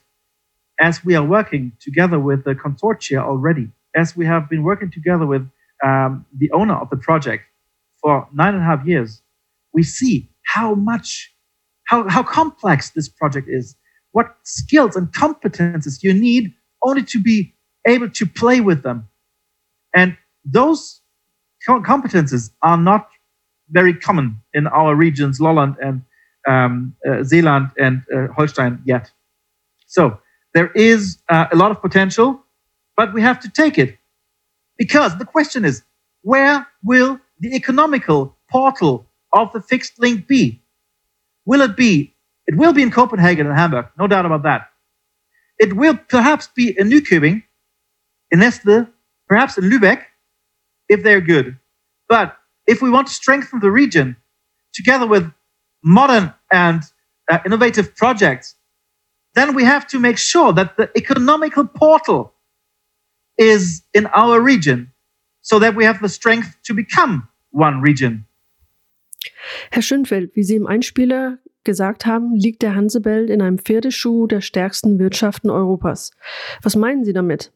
as 0.80 1.04
we 1.04 1.14
are 1.14 1.24
working 1.24 1.72
together 1.80 2.18
with 2.18 2.44
the 2.44 2.54
consortia 2.54 3.18
already, 3.18 3.70
as 3.94 4.16
we 4.16 4.26
have 4.26 4.48
been 4.48 4.62
working 4.62 4.90
together 4.90 5.26
with 5.26 5.48
um, 5.84 6.26
the 6.36 6.50
owner 6.52 6.74
of 6.74 6.90
the 6.90 6.96
project, 6.96 7.44
for 8.02 8.28
nine 8.32 8.54
and 8.54 8.62
a 8.62 8.66
half 8.66 8.84
years, 8.86 9.22
we 9.72 9.82
see 9.82 10.28
how 10.44 10.74
much, 10.74 11.32
how, 11.84 12.08
how 12.08 12.22
complex 12.22 12.90
this 12.90 13.08
project 13.08 13.48
is, 13.48 13.76
what 14.10 14.34
skills 14.42 14.96
and 14.96 15.08
competences 15.12 16.02
you 16.02 16.12
need 16.12 16.52
only 16.82 17.02
to 17.04 17.22
be 17.22 17.54
able 17.86 18.10
to 18.10 18.26
play 18.26 18.60
with 18.60 18.82
them. 18.82 19.08
And 19.94 20.16
those 20.44 21.00
competences 21.66 22.50
are 22.62 22.76
not 22.76 23.08
very 23.70 23.94
common 23.94 24.42
in 24.52 24.66
our 24.66 24.94
regions, 24.94 25.40
Lolland 25.40 25.76
and 25.80 26.02
um, 26.46 26.94
uh, 27.08 27.22
Zeeland 27.22 27.70
and 27.78 28.02
uh, 28.14 28.26
Holstein 28.36 28.82
yet. 28.84 29.10
So 29.86 30.18
there 30.54 30.70
is 30.72 31.18
uh, 31.28 31.46
a 31.52 31.56
lot 31.56 31.70
of 31.70 31.80
potential, 31.80 32.42
but 32.96 33.14
we 33.14 33.22
have 33.22 33.40
to 33.40 33.48
take 33.48 33.78
it. 33.78 33.96
Because 34.76 35.16
the 35.18 35.24
question 35.24 35.64
is, 35.64 35.82
where 36.22 36.66
will 36.82 37.20
the 37.42 37.56
economical 37.56 38.36
portal 38.48 39.06
of 39.32 39.52
the 39.52 39.60
fixed 39.60 39.98
link 39.98 40.28
be? 40.28 40.62
Will 41.44 41.60
it 41.60 41.76
be? 41.76 42.14
It 42.46 42.56
will 42.56 42.72
be 42.72 42.82
in 42.82 42.90
Copenhagen 42.90 43.46
and 43.48 43.56
Hamburg, 43.56 43.86
no 43.98 44.06
doubt 44.06 44.26
about 44.26 44.44
that. 44.44 44.70
It 45.58 45.74
will 45.74 45.96
perhaps 45.96 46.48
be 46.54 46.76
in 46.78 46.88
Nykøbing, 46.88 47.42
in 48.30 48.38
Nestle, 48.38 48.86
perhaps 49.28 49.58
in 49.58 49.64
Lübeck, 49.64 50.04
if 50.88 51.02
they're 51.02 51.20
good. 51.20 51.58
But 52.08 52.36
if 52.66 52.80
we 52.80 52.90
want 52.90 53.08
to 53.08 53.12
strengthen 53.12 53.58
the 53.58 53.70
region, 53.70 54.16
together 54.72 55.06
with 55.06 55.30
modern 55.82 56.32
and 56.52 56.82
uh, 57.30 57.40
innovative 57.44 57.96
projects, 57.96 58.54
then 59.34 59.54
we 59.54 59.64
have 59.64 59.86
to 59.88 59.98
make 59.98 60.18
sure 60.18 60.52
that 60.52 60.76
the 60.76 60.90
economical 60.96 61.66
portal 61.66 62.34
is 63.36 63.82
in 63.94 64.06
our 64.06 64.40
region 64.40 64.92
so 65.40 65.58
that 65.58 65.74
we 65.74 65.84
have 65.84 66.00
the 66.00 66.08
strength 66.08 66.56
to 66.64 66.74
become 66.74 67.28
one 67.52 67.82
region. 67.82 68.26
Herr 69.70 69.82
Schönfeld, 69.82 70.34
wie 70.34 70.42
Sie 70.42 70.56
im 70.56 70.66
Einspieler 70.66 71.38
gesagt 71.64 72.06
haben, 72.06 72.34
liegt 72.34 72.62
der 72.62 72.74
Hansebelt 72.74 73.30
in 73.30 73.40
einem 73.40 73.58
Pferdeschuh 73.58 74.26
der 74.26 74.40
stärksten 74.40 74.98
Wirtschaften 74.98 75.50
Europas. 75.50 76.12
Was 76.62 76.76
meinen 76.76 77.04
Sie 77.04 77.12
damit? 77.12 77.52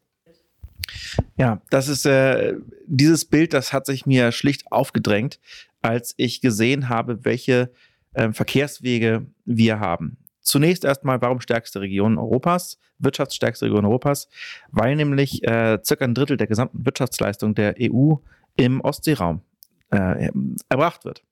Ja, 1.37 1.61
das 1.69 1.89
ist 1.89 2.05
äh, 2.05 2.55
dieses 2.85 3.25
Bild, 3.25 3.53
das 3.53 3.73
hat 3.73 3.85
sich 3.85 4.05
mir 4.05 4.31
schlicht 4.31 4.71
aufgedrängt, 4.71 5.39
als 5.81 6.13
ich 6.17 6.39
gesehen 6.39 6.87
habe, 6.87 7.25
welche 7.25 7.71
äh, 8.13 8.31
Verkehrswege 8.31 9.25
wir 9.45 9.79
haben. 9.79 10.17
Zunächst 10.39 10.85
erstmal, 10.85 11.21
warum 11.21 11.41
stärkste 11.41 11.81
Region 11.81 12.17
Europas, 12.17 12.79
wirtschaftsstärkste 12.99 13.65
Region 13.65 13.85
Europas? 13.85 14.29
Weil 14.71 14.95
nämlich 14.95 15.43
äh, 15.43 15.79
circa 15.83 16.05
ein 16.05 16.13
Drittel 16.13 16.37
der 16.37 16.47
gesamten 16.47 16.85
Wirtschaftsleistung 16.85 17.53
der 17.53 17.75
EU 17.81 18.15
im 18.55 18.79
Ostseeraum 18.79 19.41
äh, 19.91 20.29
erbracht 20.69 21.05
wird. 21.05 21.23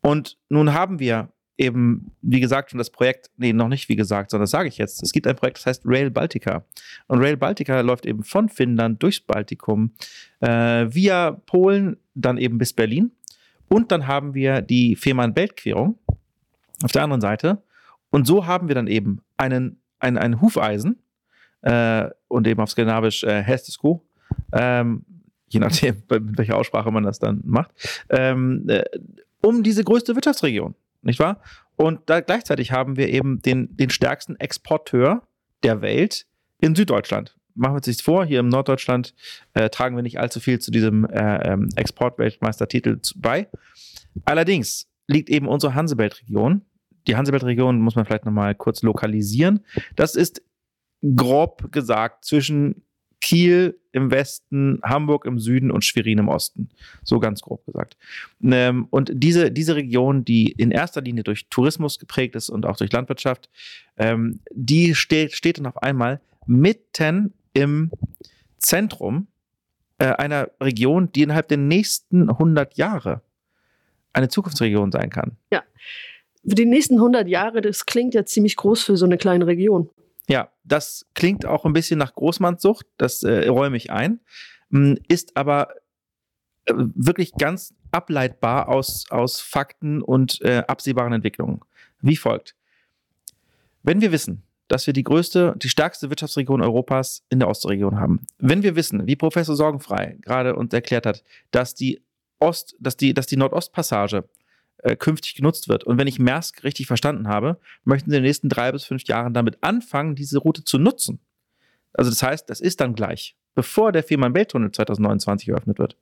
Und 0.00 0.38
nun 0.48 0.74
haben 0.74 0.98
wir 0.98 1.28
eben, 1.58 2.12
wie 2.22 2.40
gesagt, 2.40 2.70
schon 2.70 2.78
das 2.78 2.90
Projekt, 2.90 3.30
nee, 3.36 3.52
noch 3.52 3.68
nicht 3.68 3.88
wie 3.88 3.96
gesagt, 3.96 4.30
sondern 4.30 4.44
das 4.44 4.50
sage 4.50 4.68
ich 4.68 4.78
jetzt. 4.78 5.02
Es 5.02 5.12
gibt 5.12 5.26
ein 5.26 5.36
Projekt, 5.36 5.58
das 5.58 5.66
heißt 5.66 5.82
Rail 5.84 6.10
Baltica. 6.10 6.64
Und 7.06 7.20
Rail 7.20 7.36
Baltica 7.36 7.80
läuft 7.80 8.06
eben 8.06 8.24
von 8.24 8.48
Finnland 8.48 9.02
durchs 9.02 9.20
Baltikum, 9.20 9.92
äh, 10.40 10.86
via 10.92 11.32
Polen, 11.32 11.98
dann 12.14 12.38
eben 12.38 12.58
bis 12.58 12.72
Berlin. 12.72 13.12
Und 13.68 13.92
dann 13.92 14.06
haben 14.06 14.34
wir 14.34 14.60
die 14.60 14.96
Fehmarn-Belt-Querung 14.96 15.98
auf 16.82 16.92
der 16.92 17.04
anderen 17.04 17.20
Seite. 17.20 17.62
Und 18.10 18.26
so 18.26 18.46
haben 18.46 18.68
wir 18.68 18.74
dann 18.74 18.88
eben 18.88 19.22
einen, 19.36 19.80
ein, 20.00 20.18
ein 20.18 20.40
Hufeisen 20.40 20.98
äh, 21.62 22.08
und 22.28 22.46
eben 22.46 22.60
auf 22.60 22.70
Skandinavisch 22.70 23.24
äh, 23.24 23.42
Hestesko, 23.42 24.04
ähm, 24.52 25.04
je 25.52 25.60
nachdem, 25.60 26.02
mit 26.10 26.38
welcher 26.38 26.56
Aussprache 26.56 26.90
man 26.90 27.04
das 27.04 27.18
dann 27.18 27.42
macht, 27.44 27.70
ähm, 28.08 28.64
äh, 28.68 28.84
um 29.40 29.62
diese 29.62 29.84
größte 29.84 30.14
Wirtschaftsregion, 30.14 30.74
nicht 31.02 31.18
wahr? 31.18 31.40
Und 31.76 32.00
da 32.06 32.20
gleichzeitig 32.20 32.72
haben 32.72 32.96
wir 32.96 33.08
eben 33.08 33.40
den, 33.42 33.76
den 33.76 33.90
stärksten 33.90 34.36
Exporteur 34.36 35.22
der 35.62 35.80
Welt 35.82 36.26
in 36.58 36.74
Süddeutschland. 36.74 37.36
machen 37.54 37.72
wir 37.72 37.76
uns 37.76 37.86
nichts 37.86 38.02
vor, 38.02 38.24
hier 38.24 38.40
im 38.40 38.48
Norddeutschland 38.48 39.14
äh, 39.54 39.68
tragen 39.68 39.96
wir 39.96 40.02
nicht 40.02 40.18
allzu 40.18 40.40
viel 40.40 40.58
zu 40.58 40.70
diesem 40.70 41.04
äh, 41.06 41.52
ähm, 41.52 41.68
Exportweltmeistertitel 41.76 42.98
bei. 43.16 43.48
Allerdings 44.24 44.88
liegt 45.06 45.28
eben 45.28 45.48
unsere 45.48 45.74
Hansebelt-Region. 45.74 46.62
Die 47.06 47.16
Hansebelt-Region 47.16 47.80
muss 47.80 47.96
man 47.96 48.04
vielleicht 48.04 48.24
nochmal 48.24 48.54
kurz 48.54 48.82
lokalisieren. 48.82 49.64
Das 49.96 50.14
ist 50.14 50.42
grob 51.16 51.72
gesagt 51.72 52.24
zwischen 52.24 52.84
Kiel 53.22 53.78
im 53.92 54.10
Westen, 54.10 54.80
Hamburg 54.82 55.24
im 55.24 55.38
Süden 55.38 55.70
und 55.70 55.84
Schwerin 55.84 56.18
im 56.18 56.28
Osten. 56.28 56.68
So 57.04 57.20
ganz 57.20 57.40
grob 57.40 57.64
gesagt. 57.64 57.96
Ähm, 58.42 58.86
und 58.90 59.12
diese, 59.14 59.50
diese 59.50 59.76
Region, 59.76 60.24
die 60.24 60.50
in 60.52 60.70
erster 60.70 61.00
Linie 61.00 61.22
durch 61.22 61.48
Tourismus 61.48 61.98
geprägt 61.98 62.34
ist 62.34 62.50
und 62.50 62.66
auch 62.66 62.76
durch 62.76 62.92
Landwirtschaft, 62.92 63.48
ähm, 63.96 64.40
die 64.52 64.94
steht, 64.94 65.32
steht 65.32 65.58
dann 65.58 65.66
auf 65.66 65.80
einmal 65.82 66.20
mitten 66.46 67.32
im 67.54 67.92
Zentrum 68.58 69.28
äh, 69.98 70.06
einer 70.06 70.50
Region, 70.60 71.10
die 71.12 71.22
innerhalb 71.22 71.48
der 71.48 71.58
nächsten 71.58 72.28
100 72.28 72.76
Jahre 72.76 73.22
eine 74.12 74.28
Zukunftsregion 74.28 74.90
sein 74.90 75.10
kann. 75.10 75.36
Ja. 75.52 75.62
Für 76.46 76.56
die 76.56 76.66
nächsten 76.66 76.96
100 76.96 77.28
Jahre, 77.28 77.60
das 77.60 77.86
klingt 77.86 78.14
ja 78.14 78.26
ziemlich 78.26 78.56
groß 78.56 78.82
für 78.82 78.96
so 78.96 79.04
eine 79.04 79.16
kleine 79.16 79.46
Region. 79.46 79.88
Ja, 80.28 80.50
das 80.64 81.06
klingt 81.14 81.46
auch 81.46 81.64
ein 81.64 81.72
bisschen 81.72 81.98
nach 81.98 82.14
Großmannssucht, 82.14 82.86
das 82.96 83.22
äh, 83.22 83.48
räume 83.48 83.76
ich 83.76 83.90
ein, 83.90 84.20
mm, 84.70 84.94
ist 85.08 85.36
aber 85.36 85.74
äh, 86.66 86.74
wirklich 86.76 87.32
ganz 87.34 87.74
ableitbar 87.90 88.68
aus, 88.68 89.06
aus 89.10 89.40
Fakten 89.40 90.00
und 90.00 90.40
äh, 90.42 90.62
absehbaren 90.66 91.12
Entwicklungen. 91.12 91.60
Wie 92.00 92.16
folgt. 92.16 92.54
Wenn 93.82 94.00
wir 94.00 94.12
wissen, 94.12 94.42
dass 94.68 94.86
wir 94.86 94.94
die 94.94 95.04
größte, 95.04 95.54
die 95.58 95.68
stärkste 95.68 96.08
Wirtschaftsregion 96.08 96.62
Europas 96.62 97.24
in 97.28 97.40
der 97.40 97.48
Ostregion 97.48 97.98
haben, 97.98 98.24
wenn 98.38 98.62
wir 98.62 98.76
wissen, 98.76 99.06
wie 99.06 99.16
Professor 99.16 99.56
Sorgenfrei 99.56 100.16
gerade 100.22 100.56
uns 100.56 100.72
erklärt 100.72 101.04
hat, 101.04 101.22
dass 101.50 101.74
die 101.74 102.00
Ost, 102.38 102.74
dass 102.80 102.96
die, 102.96 103.12
dass 103.12 103.26
die 103.26 103.36
Nordostpassage 103.36 104.28
äh, 104.82 104.96
künftig 104.96 105.34
genutzt 105.34 105.68
wird. 105.68 105.84
Und 105.84 105.98
wenn 105.98 106.06
ich 106.06 106.18
Maersk 106.18 106.64
richtig 106.64 106.86
verstanden 106.86 107.28
habe, 107.28 107.58
möchten 107.84 108.10
sie 108.10 108.16
in 108.16 108.22
den 108.22 108.28
nächsten 108.28 108.48
drei 108.48 108.70
bis 108.72 108.84
fünf 108.84 109.04
Jahren 109.04 109.34
damit 109.34 109.62
anfangen, 109.62 110.14
diese 110.14 110.38
Route 110.38 110.64
zu 110.64 110.78
nutzen. 110.78 111.20
Also 111.92 112.10
das 112.10 112.22
heißt, 112.22 112.48
das 112.50 112.60
ist 112.60 112.80
dann 112.80 112.94
gleich, 112.94 113.36
bevor 113.54 113.92
der 113.92 114.02
Fehmarn-Belt-Tunnel 114.02 114.72
2029 114.72 115.48
eröffnet 115.48 115.78
wird. 115.78 115.96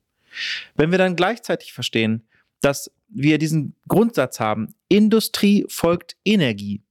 Wenn 0.77 0.91
wir 0.91 0.99
dann 0.99 1.17
gleichzeitig 1.17 1.73
verstehen, 1.73 2.27
dass 2.61 2.91
wir 3.09 3.39
diesen 3.39 3.75
Grundsatz 3.89 4.39
haben, 4.39 4.75
Industrie 4.89 5.65
folgt 5.69 6.17
Energie. 6.25 6.83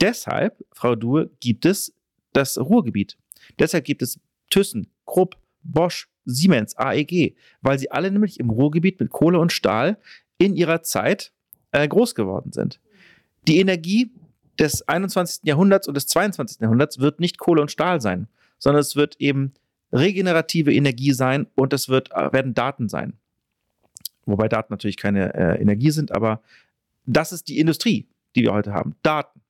Deshalb, 0.00 0.64
Frau 0.72 0.94
Duhr, 0.94 1.30
gibt 1.40 1.64
es 1.64 1.94
das 2.32 2.58
Ruhrgebiet. 2.58 3.16
Deshalb 3.58 3.84
gibt 3.84 4.02
es 4.02 4.20
Thyssen, 4.50 4.90
Krupp, 5.06 5.36
Bosch, 5.62 6.08
Siemens, 6.26 6.76
AEG, 6.76 7.36
weil 7.62 7.78
sie 7.78 7.90
alle 7.90 8.10
nämlich 8.10 8.38
im 8.38 8.50
Ruhrgebiet 8.50 9.00
mit 9.00 9.10
Kohle 9.10 9.38
und 9.38 9.52
Stahl 9.52 9.98
in 10.38 10.54
ihrer 10.56 10.82
Zeit 10.82 11.32
äh, 11.72 11.86
groß 11.86 12.14
geworden 12.14 12.52
sind. 12.52 12.80
Die 13.46 13.58
Energie 13.58 14.10
des 14.58 14.86
21. 14.88 15.44
Jahrhunderts 15.44 15.88
und 15.88 15.94
des 15.94 16.06
22. 16.06 16.60
Jahrhunderts 16.60 16.98
wird 16.98 17.20
nicht 17.20 17.38
Kohle 17.38 17.60
und 17.60 17.70
Stahl 17.70 18.00
sein, 18.00 18.28
sondern 18.58 18.80
es 18.80 18.96
wird 18.96 19.16
eben 19.20 19.52
regenerative 19.92 20.72
Energie 20.72 21.12
sein 21.12 21.46
und 21.54 21.72
es 21.72 21.88
wird, 21.88 22.10
äh, 22.12 22.32
werden 22.32 22.54
Daten 22.54 22.88
sein. 22.88 23.14
Wobei 24.24 24.48
Daten 24.48 24.72
natürlich 24.72 24.96
keine 24.96 25.34
äh, 25.34 25.60
Energie 25.60 25.90
sind, 25.90 26.12
aber 26.12 26.42
das 27.06 27.32
ist 27.32 27.48
die 27.48 27.58
Industrie, 27.58 28.08
die 28.34 28.42
wir 28.42 28.52
heute 28.52 28.72
haben. 28.72 28.96
Daten. 29.02 29.40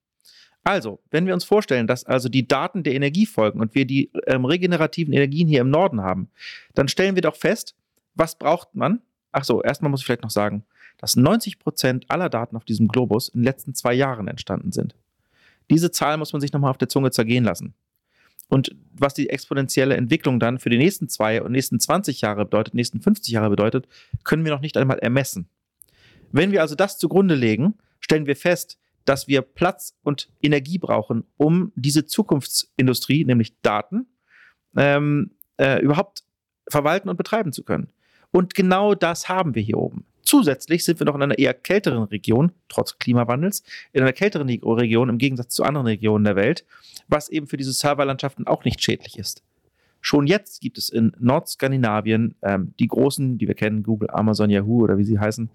Also, 0.62 1.00
wenn 1.10 1.26
wir 1.26 1.34
uns 1.34 1.44
vorstellen, 1.44 1.86
dass 1.86 2.04
also 2.04 2.28
die 2.28 2.46
Daten 2.46 2.82
der 2.82 2.94
Energie 2.94 3.24
folgen 3.24 3.60
und 3.60 3.74
wir 3.74 3.86
die 3.86 4.10
ähm, 4.26 4.44
regenerativen 4.44 5.14
Energien 5.14 5.48
hier 5.48 5.60
im 5.60 5.70
Norden 5.70 6.02
haben, 6.02 6.28
dann 6.74 6.88
stellen 6.88 7.14
wir 7.14 7.22
doch 7.22 7.36
fest, 7.36 7.76
was 8.14 8.36
braucht 8.36 8.74
man? 8.74 9.00
Ach 9.32 9.44
so, 9.44 9.62
erstmal 9.62 9.90
muss 9.90 10.00
ich 10.00 10.06
vielleicht 10.06 10.22
noch 10.22 10.30
sagen, 10.30 10.64
dass 10.98 11.16
90 11.16 11.58
Prozent 11.58 12.10
aller 12.10 12.28
Daten 12.28 12.56
auf 12.56 12.64
diesem 12.64 12.88
Globus 12.88 13.28
in 13.28 13.40
den 13.40 13.44
letzten 13.44 13.74
zwei 13.74 13.94
Jahren 13.94 14.28
entstanden 14.28 14.72
sind. 14.72 14.94
Diese 15.70 15.90
Zahl 15.90 16.16
muss 16.16 16.32
man 16.32 16.40
sich 16.40 16.52
nochmal 16.52 16.70
auf 16.70 16.78
der 16.78 16.88
Zunge 16.88 17.10
zergehen 17.10 17.44
lassen. 17.44 17.74
Und 18.48 18.76
was 18.92 19.14
die 19.14 19.28
exponentielle 19.28 19.96
Entwicklung 19.96 20.38
dann 20.38 20.58
für 20.58 20.70
die 20.70 20.78
nächsten 20.78 21.08
zwei 21.08 21.42
und 21.42 21.52
nächsten 21.52 21.80
20 21.80 22.20
Jahre 22.20 22.44
bedeutet, 22.44 22.74
nächsten 22.74 23.00
50 23.00 23.32
Jahre 23.32 23.50
bedeutet, 23.50 23.88
können 24.22 24.44
wir 24.44 24.52
noch 24.52 24.60
nicht 24.60 24.76
einmal 24.76 24.98
ermessen. 24.98 25.48
Wenn 26.30 26.52
wir 26.52 26.60
also 26.60 26.74
das 26.74 26.98
zugrunde 26.98 27.34
legen, 27.34 27.74
stellen 28.00 28.26
wir 28.26 28.36
fest, 28.36 28.78
dass 29.04 29.28
wir 29.28 29.42
Platz 29.42 29.96
und 30.02 30.28
Energie 30.42 30.78
brauchen, 30.78 31.24
um 31.36 31.72
diese 31.76 32.06
Zukunftsindustrie, 32.06 33.24
nämlich 33.24 33.60
Daten, 33.62 34.06
ähm, 34.76 35.32
äh, 35.58 35.80
überhaupt 35.80 36.24
verwalten 36.68 37.08
und 37.08 37.16
betreiben 37.16 37.52
zu 37.52 37.62
können. 37.62 37.88
Und 38.30 38.54
genau 38.54 38.94
das 38.94 39.28
haben 39.28 39.54
wir 39.54 39.62
hier 39.62 39.78
oben. 39.78 40.04
Zusätzlich 40.26 40.84
sind 40.84 41.00
wir 41.00 41.06
noch 41.06 41.14
in 41.14 41.22
einer 41.22 41.38
eher 41.38 41.54
kälteren 41.54 42.02
Region, 42.02 42.50
trotz 42.68 42.98
Klimawandels, 42.98 43.62
in 43.92 44.02
einer 44.02 44.12
kälteren 44.12 44.48
Region 44.48 45.08
im 45.08 45.18
Gegensatz 45.18 45.54
zu 45.54 45.62
anderen 45.62 45.86
Regionen 45.86 46.24
der 46.24 46.34
Welt, 46.34 46.64
was 47.06 47.28
eben 47.28 47.46
für 47.46 47.56
diese 47.56 47.72
Serverlandschaften 47.72 48.46
auch 48.46 48.64
nicht 48.64 48.82
schädlich 48.82 49.18
ist. 49.18 49.44
Schon 50.00 50.26
jetzt 50.26 50.60
gibt 50.60 50.78
es 50.78 50.88
in 50.88 51.12
Nordskandinavien 51.18 52.34
ähm, 52.42 52.74
die 52.80 52.88
großen, 52.88 53.38
die 53.38 53.46
wir 53.46 53.54
kennen, 53.54 53.84
Google, 53.84 54.10
Amazon, 54.10 54.50
Yahoo 54.50 54.82
oder 54.82 54.98
wie 54.98 55.04
sie 55.04 55.18
heißen, 55.18 55.48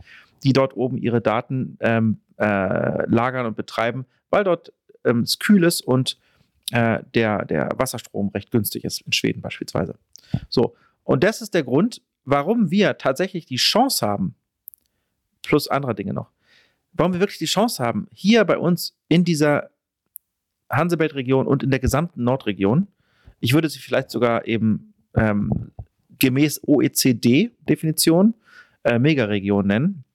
die 0.43 0.53
dort 0.53 0.75
oben 0.75 0.97
ihre 0.97 1.19
Daten 1.19 1.77
ähm, 1.81 2.21
äh, 2.37 3.05
lagern 3.09 3.45
und 3.45 3.57
betreiben, 3.57 4.05
weil 4.29 4.45
dort 4.45 4.71
ähm, 5.03 5.21
es 5.21 5.37
kühl 5.37 5.65
ist 5.65 5.81
und 5.81 6.17
äh, 6.71 6.99
der, 7.13 7.43
der 7.43 7.69
Wasserstrom 7.75 8.29
recht 8.29 8.51
günstig 8.51 8.85
ist, 8.85 9.01
in 9.01 9.11
Schweden 9.11 9.41
beispielsweise. 9.41 9.95
So, 10.47 10.75
und 11.03 11.25
das 11.25 11.41
ist 11.41 11.53
der 11.53 11.63
Grund, 11.63 12.01
warum 12.23 12.71
wir 12.71 12.97
tatsächlich 12.97 13.45
die 13.45 13.57
Chance 13.57 14.05
haben, 14.07 14.35
plus 15.51 15.67
andere 15.67 15.93
Dinge 15.93 16.13
noch. 16.13 16.31
Warum 16.93 17.11
wir 17.11 17.19
wirklich 17.19 17.37
die 17.37 17.43
Chance 17.45 17.83
haben, 17.83 18.07
hier 18.13 18.45
bei 18.45 18.57
uns 18.57 18.95
in 19.09 19.25
dieser 19.25 19.69
Hansebelt-Region 20.69 21.45
und 21.45 21.61
in 21.61 21.71
der 21.71 21.79
gesamten 21.81 22.23
Nordregion, 22.23 22.87
ich 23.41 23.53
würde 23.53 23.67
sie 23.67 23.79
vielleicht 23.79 24.11
sogar 24.11 24.47
eben 24.47 24.93
ähm, 25.13 25.73
gemäß 26.19 26.61
OECD-Definition 26.65 28.33
äh, 28.85 28.97
Megaregion 28.97 29.67
nennen. 29.67 30.05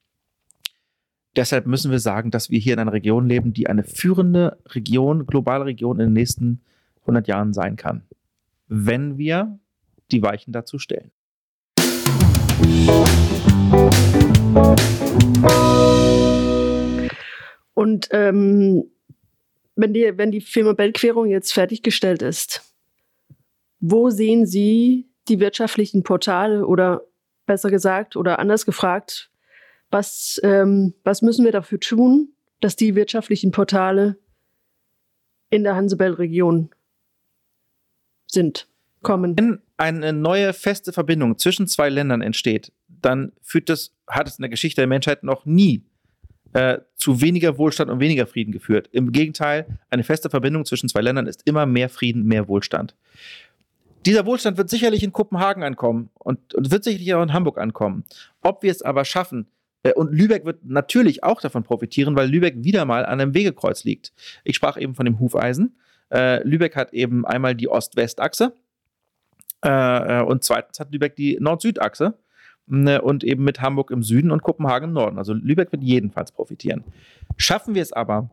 Deshalb 1.36 1.66
müssen 1.66 1.90
wir 1.90 1.98
sagen, 1.98 2.30
dass 2.30 2.48
wir 2.48 2.58
hier 2.58 2.72
in 2.72 2.78
einer 2.78 2.94
Region 2.94 3.28
leben, 3.28 3.52
die 3.52 3.66
eine 3.66 3.84
führende 3.84 4.56
Region, 4.68 5.26
globale 5.26 5.66
Region 5.66 6.00
in 6.00 6.06
den 6.06 6.12
nächsten 6.14 6.62
100 7.02 7.28
Jahren 7.28 7.52
sein 7.52 7.76
kann, 7.76 8.04
wenn 8.68 9.18
wir 9.18 9.58
die 10.10 10.22
Weichen 10.22 10.54
dazu 10.54 10.78
stellen. 10.78 11.10
Und 17.74 18.08
ähm, 18.10 18.90
wenn, 19.74 19.92
die, 19.92 20.12
wenn 20.16 20.30
die 20.30 20.40
Firma 20.40 20.72
Bellquerung 20.72 21.26
jetzt 21.26 21.52
fertiggestellt 21.52 22.22
ist, 22.22 22.62
wo 23.80 24.10
sehen 24.10 24.46
Sie 24.46 25.08
die 25.28 25.40
wirtschaftlichen 25.40 26.02
Portale 26.02 26.66
oder 26.66 27.02
besser 27.46 27.70
gesagt 27.70 28.16
oder 28.16 28.38
anders 28.38 28.66
gefragt, 28.66 29.30
was, 29.90 30.40
ähm, 30.42 30.94
was 31.04 31.22
müssen 31.22 31.44
wir 31.44 31.52
dafür 31.52 31.78
tun, 31.78 32.32
dass 32.60 32.76
die 32.76 32.94
wirtschaftlichen 32.94 33.50
Portale 33.50 34.18
in 35.50 35.62
der 35.62 35.76
Hansebell-Region 35.76 36.70
sind, 38.26 38.68
kommen? 39.02 39.62
Eine 39.76 40.12
neue 40.12 40.52
feste 40.52 40.92
Verbindung 40.92 41.38
zwischen 41.38 41.66
zwei 41.66 41.88
Ländern 41.90 42.22
entsteht, 42.22 42.72
dann 42.88 43.32
führt 43.42 43.68
das, 43.68 43.92
hat 44.08 44.26
es 44.26 44.38
in 44.38 44.42
der 44.42 44.48
Geschichte 44.48 44.80
der 44.80 44.88
Menschheit 44.88 45.22
noch 45.22 45.44
nie 45.44 45.84
äh, 46.54 46.78
zu 46.96 47.20
weniger 47.20 47.58
Wohlstand 47.58 47.90
und 47.90 48.00
weniger 48.00 48.26
Frieden 48.26 48.52
geführt. 48.52 48.88
Im 48.92 49.12
Gegenteil, 49.12 49.78
eine 49.90 50.04
feste 50.04 50.30
Verbindung 50.30 50.64
zwischen 50.64 50.88
zwei 50.88 51.02
Ländern 51.02 51.26
ist 51.26 51.42
immer 51.44 51.66
mehr 51.66 51.90
Frieden, 51.90 52.24
mehr 52.24 52.48
Wohlstand. 52.48 52.94
Dieser 54.06 54.24
Wohlstand 54.24 54.56
wird 54.56 54.70
sicherlich 54.70 55.02
in 55.02 55.12
Kopenhagen 55.12 55.62
ankommen 55.62 56.10
und, 56.14 56.54
und 56.54 56.70
wird 56.70 56.84
sicherlich 56.84 57.12
auch 57.12 57.22
in 57.22 57.32
Hamburg 57.32 57.58
ankommen. 57.58 58.04
Ob 58.40 58.62
wir 58.62 58.70
es 58.70 58.80
aber 58.80 59.04
schaffen, 59.04 59.48
äh, 59.82 59.92
und 59.92 60.12
Lübeck 60.12 60.44
wird 60.44 60.64
natürlich 60.64 61.24
auch 61.24 61.40
davon 61.40 61.62
profitieren, 61.62 62.16
weil 62.16 62.28
Lübeck 62.28 62.54
wieder 62.58 62.84
mal 62.84 63.04
an 63.04 63.20
einem 63.20 63.34
Wegekreuz 63.34 63.84
liegt. 63.84 64.12
Ich 64.44 64.56
sprach 64.56 64.78
eben 64.78 64.94
von 64.94 65.04
dem 65.04 65.18
Hufeisen. 65.18 65.76
Äh, 66.10 66.42
Lübeck 66.46 66.76
hat 66.76 66.92
eben 66.92 67.26
einmal 67.26 67.54
die 67.54 67.68
Ost-West-Achse 67.68 68.54
äh, 69.62 70.22
und 70.22 70.44
zweitens 70.44 70.80
hat 70.80 70.92
Lübeck 70.92 71.16
die 71.16 71.38
Nord-Süd-Achse 71.40 72.18
ne, 72.66 73.00
und 73.02 73.24
eben 73.24 73.44
mit 73.44 73.60
Hamburg 73.60 73.90
im 73.90 74.02
Süden 74.02 74.30
und 74.30 74.42
Kopenhagen 74.42 74.88
im 74.88 74.94
Norden. 74.94 75.18
Also 75.18 75.32
Lübeck 75.32 75.72
wird 75.72 75.82
jedenfalls 75.82 76.32
profitieren. 76.32 76.84
Schaffen 77.36 77.74
wir 77.74 77.82
es 77.82 77.92
aber, 77.92 78.30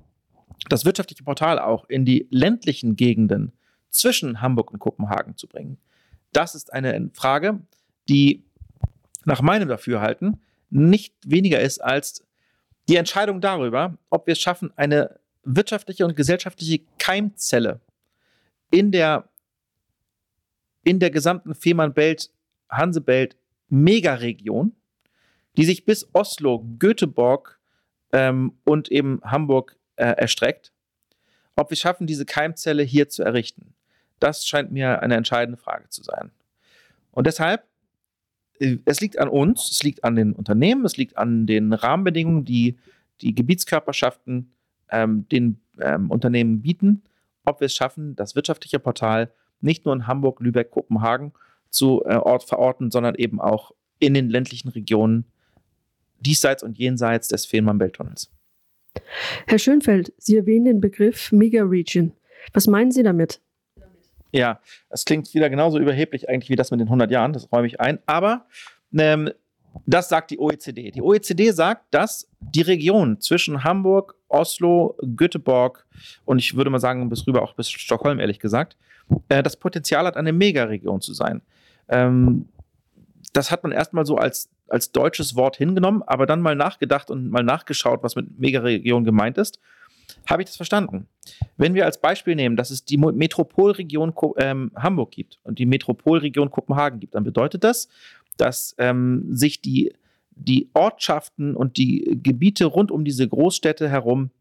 das 0.69 0.85
wirtschaftliche 0.85 1.23
Portal 1.23 1.59
auch 1.59 1.85
in 1.89 2.05
die 2.05 2.27
ländlichen 2.29 2.95
Gegenden 2.95 3.53
zwischen 3.89 4.41
Hamburg 4.41 4.71
und 4.71 4.79
Kopenhagen 4.79 5.37
zu 5.37 5.47
bringen? 5.47 5.77
Das 6.31 6.55
ist 6.55 6.73
eine 6.73 7.09
Frage, 7.13 7.59
die 8.09 8.43
nach 9.25 9.41
meinem 9.41 9.69
Dafürhalten 9.69 10.41
nicht 10.69 11.13
weniger 11.25 11.59
ist 11.59 11.83
als 11.83 12.25
die 12.89 12.97
Entscheidung 12.97 13.39
darüber, 13.39 13.97
ob 14.09 14.27
wir 14.27 14.33
es 14.33 14.39
schaffen, 14.39 14.73
eine 14.75 15.19
wirtschaftliche 15.43 16.05
und 16.05 16.15
gesellschaftliche 16.15 16.81
Keimzelle 16.97 17.79
in 18.71 18.91
der 18.91 19.29
in 20.83 20.99
der 20.99 21.09
gesamten 21.09 21.55
Fehmarnbelt, 21.55 22.31
Hansebelt 22.69 23.35
Megaregion, 23.69 24.75
die 25.57 25.65
sich 25.65 25.85
bis 25.85 26.07
Oslo, 26.13 26.65
Göteborg 26.79 27.59
ähm, 28.11 28.53
und 28.63 28.91
eben 28.91 29.21
Hamburg 29.23 29.77
äh, 29.95 30.05
erstreckt, 30.05 30.71
ob 31.55 31.69
wir 31.69 31.77
schaffen, 31.77 32.07
diese 32.07 32.25
Keimzelle 32.25 32.83
hier 32.83 33.09
zu 33.09 33.23
errichten. 33.23 33.73
Das 34.19 34.45
scheint 34.45 34.71
mir 34.71 35.01
eine 35.01 35.15
entscheidende 35.15 35.57
Frage 35.57 35.89
zu 35.89 36.03
sein. 36.03 36.31
Und 37.11 37.27
deshalb, 37.27 37.65
äh, 38.59 38.77
es 38.85 39.01
liegt 39.01 39.19
an 39.19 39.27
uns, 39.27 39.69
es 39.71 39.83
liegt 39.83 40.03
an 40.03 40.15
den 40.15 40.33
Unternehmen, 40.33 40.85
es 40.85 40.97
liegt 40.97 41.17
an 41.17 41.45
den 41.45 41.73
Rahmenbedingungen, 41.73 42.45
die 42.45 42.77
die 43.21 43.35
Gebietskörperschaften 43.35 44.53
ähm, 44.89 45.27
den 45.29 45.61
ähm, 45.79 46.09
Unternehmen 46.11 46.61
bieten, 46.61 47.03
ob 47.45 47.59
wir 47.59 47.65
es 47.65 47.75
schaffen, 47.75 48.15
das 48.15 48.35
wirtschaftliche 48.35 48.79
Portal 48.79 49.31
nicht 49.63 49.85
nur 49.85 49.93
in 49.93 50.07
Hamburg, 50.07 50.39
Lübeck, 50.39 50.71
Kopenhagen 50.71 51.33
zu 51.69 52.03
äh, 52.05 52.15
Ort 52.15 52.43
verorten, 52.43 52.91
sondern 52.91 53.15
eben 53.15 53.41
auch 53.41 53.71
in 53.99 54.13
den 54.13 54.29
ländlichen 54.29 54.69
Regionen 54.69 55.25
diesseits 56.19 56.63
und 56.63 56.77
jenseits 56.77 57.27
des 57.27 57.45
Fehmarnbelt-Tunnels. 57.45 58.31
Herr 59.47 59.59
Schönfeld, 59.59 60.13
Sie 60.17 60.37
erwähnen 60.37 60.65
den 60.65 60.81
Begriff 60.81 61.31
Mega-Region. 61.31 62.13
Was 62.53 62.67
meinen 62.67 62.91
Sie 62.91 63.03
damit? 63.03 63.41
Ja, 64.31 64.59
es 64.89 65.05
klingt 65.05 65.33
wieder 65.33 65.49
genauso 65.49 65.79
überheblich 65.79 66.27
eigentlich 66.27 66.49
wie 66.49 66.55
das 66.55 66.71
mit 66.71 66.79
den 66.79 66.87
100 66.87 67.11
Jahren, 67.11 67.33
das 67.33 67.51
räume 67.51 67.67
ich 67.67 67.79
ein. 67.79 67.99
Aber 68.05 68.47
ähm, 68.97 69.29
das 69.85 70.09
sagt 70.09 70.31
die 70.31 70.39
OECD. 70.39 70.91
Die 70.91 71.01
OECD 71.01 71.51
sagt, 71.51 71.93
dass 71.93 72.29
die 72.39 72.61
Region 72.61 73.19
zwischen 73.19 73.63
Hamburg, 73.63 74.15
Oslo, 74.27 74.95
Göteborg 75.15 75.85
und 76.25 76.39
ich 76.39 76.55
würde 76.55 76.69
mal 76.69 76.79
sagen 76.79 77.09
bis 77.09 77.25
rüber 77.27 77.41
auch 77.41 77.53
bis 77.53 77.69
Stockholm, 77.69 78.19
ehrlich 78.19 78.39
gesagt, 78.39 78.77
äh, 79.29 79.43
das 79.43 79.57
Potenzial 79.57 80.05
hat, 80.05 80.17
eine 80.17 80.33
Megaregion 80.33 81.01
zu 81.01 81.13
sein. 81.13 81.41
Ähm, 81.89 82.47
das 83.33 83.51
hat 83.51 83.63
man 83.63 83.71
erstmal 83.71 84.05
so 84.05 84.17
als, 84.17 84.49
als 84.67 84.91
deutsches 84.91 85.35
Wort 85.35 85.57
hingenommen, 85.57 86.03
aber 86.05 86.25
dann 86.25 86.41
mal 86.41 86.55
nachgedacht 86.55 87.09
und 87.09 87.29
mal 87.29 87.43
nachgeschaut, 87.43 88.03
was 88.03 88.15
mit 88.15 88.39
Megaregion 88.39 89.03
gemeint 89.03 89.37
ist, 89.37 89.59
habe 90.29 90.41
ich 90.41 90.47
das 90.47 90.55
verstanden. 90.55 91.07
Wenn 91.57 91.73
wir 91.73 91.85
als 91.85 91.99
Beispiel 91.99 92.35
nehmen, 92.35 92.55
dass 92.55 92.69
es 92.69 92.85
die 92.85 92.97
Metropolregion 92.97 94.13
ähm, 94.37 94.71
Hamburg 94.75 95.11
gibt 95.11 95.39
und 95.43 95.59
die 95.59 95.65
Metropolregion 95.65 96.51
Kopenhagen 96.51 96.99
gibt, 96.99 97.15
dann 97.15 97.23
bedeutet 97.23 97.63
das, 97.63 97.89
dass 98.37 98.75
ähm, 98.77 99.25
sich 99.29 99.61
die, 99.61 99.93
die 100.31 100.69
Ortschaften 100.73 101.55
und 101.55 101.77
die 101.77 102.19
Gebiete 102.21 102.65
rund 102.65 102.91
um 102.91 103.05
diese 103.05 103.27
Großstädte 103.27 103.89
herum 103.89 104.31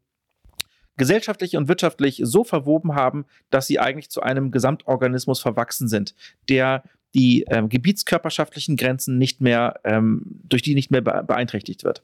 gesellschaftlich 0.97 1.57
und 1.57 1.67
wirtschaftlich 1.67 2.21
so 2.23 2.43
verwoben 2.43 2.95
haben, 2.95 3.25
dass 3.49 3.67
sie 3.67 3.79
eigentlich 3.79 4.09
zu 4.09 4.21
einem 4.21 4.51
Gesamtorganismus 4.51 5.39
verwachsen 5.39 5.87
sind, 5.87 6.13
der 6.49 6.83
die 7.15 7.45
ähm, 7.49 7.69
gebietskörperschaftlichen 7.69 8.75
Grenzen 8.75 9.17
nicht 9.17 9.41
mehr, 9.41 9.79
ähm, 9.83 10.23
durch 10.43 10.61
die 10.61 10.75
nicht 10.75 10.91
mehr 10.91 11.01
beeinträchtigt 11.01 11.83
wird. 11.83 12.03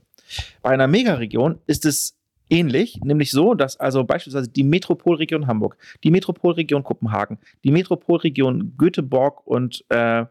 Bei 0.61 0.69
einer 0.69 0.87
Megaregion 0.87 1.59
ist 1.65 1.85
es 1.85 2.15
ähnlich, 2.49 2.99
nämlich 3.03 3.31
so, 3.31 3.53
dass 3.53 3.79
also 3.79 4.03
beispielsweise 4.03 4.49
die 4.49 4.63
Metropolregion 4.63 5.47
Hamburg, 5.47 5.77
die 6.03 6.11
Metropolregion 6.11 6.83
Kopenhagen, 6.83 7.39
die 7.63 7.71
Metropolregion 7.71 8.75
Göteborg 8.77 9.45
und 9.45 9.85
äh, 9.89 10.25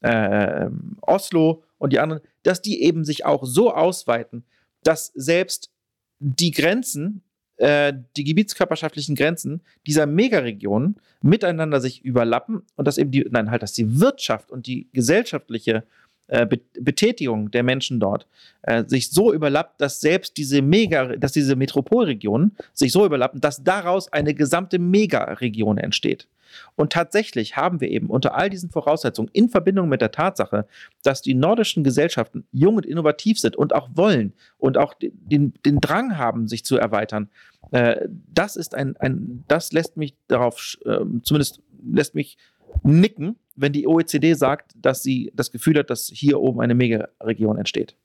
äh, 0.00 0.68
Oslo 1.00 1.62
und 1.78 1.92
die 1.92 1.98
anderen, 1.98 2.22
dass 2.42 2.62
die 2.62 2.82
eben 2.82 3.04
sich 3.04 3.24
auch 3.24 3.44
so 3.44 3.72
ausweiten, 3.72 4.44
dass 4.82 5.06
selbst 5.14 5.70
die 6.18 6.50
Grenzen 6.50 7.22
äh, 7.60 7.92
die 8.16 8.24
gebietskörperschaftlichen 8.24 9.14
Grenzen 9.14 9.60
dieser 9.86 10.06
Megaregionen 10.06 10.96
miteinander 11.20 11.80
sich 11.80 12.02
überlappen 12.02 12.62
und 12.76 12.88
dass 12.88 12.96
eben 12.96 13.10
die, 13.10 13.26
nein, 13.30 13.50
halt, 13.50 13.62
dass 13.62 13.74
die 13.74 14.00
Wirtschaft 14.00 14.50
und 14.50 14.66
die 14.66 14.88
gesellschaftliche 14.94 15.84
äh, 16.28 16.46
Betätigung 16.46 17.50
der 17.50 17.62
Menschen 17.62 18.00
dort 18.00 18.26
äh, 18.62 18.84
sich 18.86 19.10
so 19.10 19.32
überlappt, 19.34 19.80
dass 19.80 20.00
selbst 20.00 20.36
diese 20.38 20.62
Mega, 20.62 21.16
dass 21.16 21.32
diese 21.32 21.56
Metropolregionen 21.56 22.56
sich 22.72 22.92
so 22.92 23.04
überlappen, 23.04 23.40
dass 23.40 23.62
daraus 23.62 24.10
eine 24.12 24.32
gesamte 24.32 24.78
Megaregion 24.78 25.76
entsteht. 25.76 26.28
Und 26.76 26.92
tatsächlich 26.92 27.56
haben 27.56 27.80
wir 27.80 27.88
eben 27.88 28.08
unter 28.08 28.34
all 28.34 28.50
diesen 28.50 28.70
Voraussetzungen 28.70 29.30
in 29.32 29.48
Verbindung 29.48 29.88
mit 29.88 30.00
der 30.00 30.12
Tatsache, 30.12 30.66
dass 31.02 31.22
die 31.22 31.34
nordischen 31.34 31.84
Gesellschaften 31.84 32.44
jung 32.52 32.76
und 32.76 32.86
innovativ 32.86 33.38
sind 33.38 33.56
und 33.56 33.74
auch 33.74 33.88
wollen 33.94 34.32
und 34.58 34.78
auch 34.78 34.94
den, 34.98 35.54
den 35.64 35.80
Drang 35.80 36.18
haben, 36.18 36.48
sich 36.48 36.64
zu 36.64 36.76
erweitern, 36.76 37.28
äh, 37.72 38.08
das 38.32 38.56
ist 38.56 38.74
ein, 38.74 38.96
ein, 38.96 39.44
das 39.48 39.72
lässt 39.72 39.96
mich 39.96 40.14
darauf, 40.28 40.76
äh, 40.84 41.04
zumindest 41.22 41.60
lässt 41.82 42.14
mich 42.14 42.36
nicken, 42.82 43.36
wenn 43.56 43.72
die 43.72 43.86
OECD 43.86 44.34
sagt, 44.34 44.72
dass 44.76 45.02
sie 45.02 45.32
das 45.34 45.50
Gefühl 45.50 45.78
hat, 45.78 45.90
dass 45.90 46.10
hier 46.12 46.40
oben 46.40 46.60
eine 46.60 46.74
Megaregion 46.74 47.58
entsteht. 47.58 47.96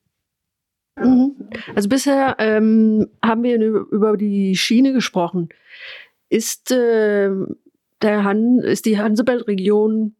Mhm. 0.97 1.49
Also 1.75 1.89
bisher 1.89 2.35
ähm, 2.39 3.07
haben 3.23 3.43
wir 3.43 3.59
über 3.59 4.17
die 4.17 4.55
Schiene 4.55 4.93
gesprochen. 4.93 5.49
Ist 6.29 6.71
äh, 6.71 7.29
der 8.01 8.23
Han, 8.23 8.59
ist 8.59 8.85
die 8.85 8.97
Hansebelt-Region 8.97 10.15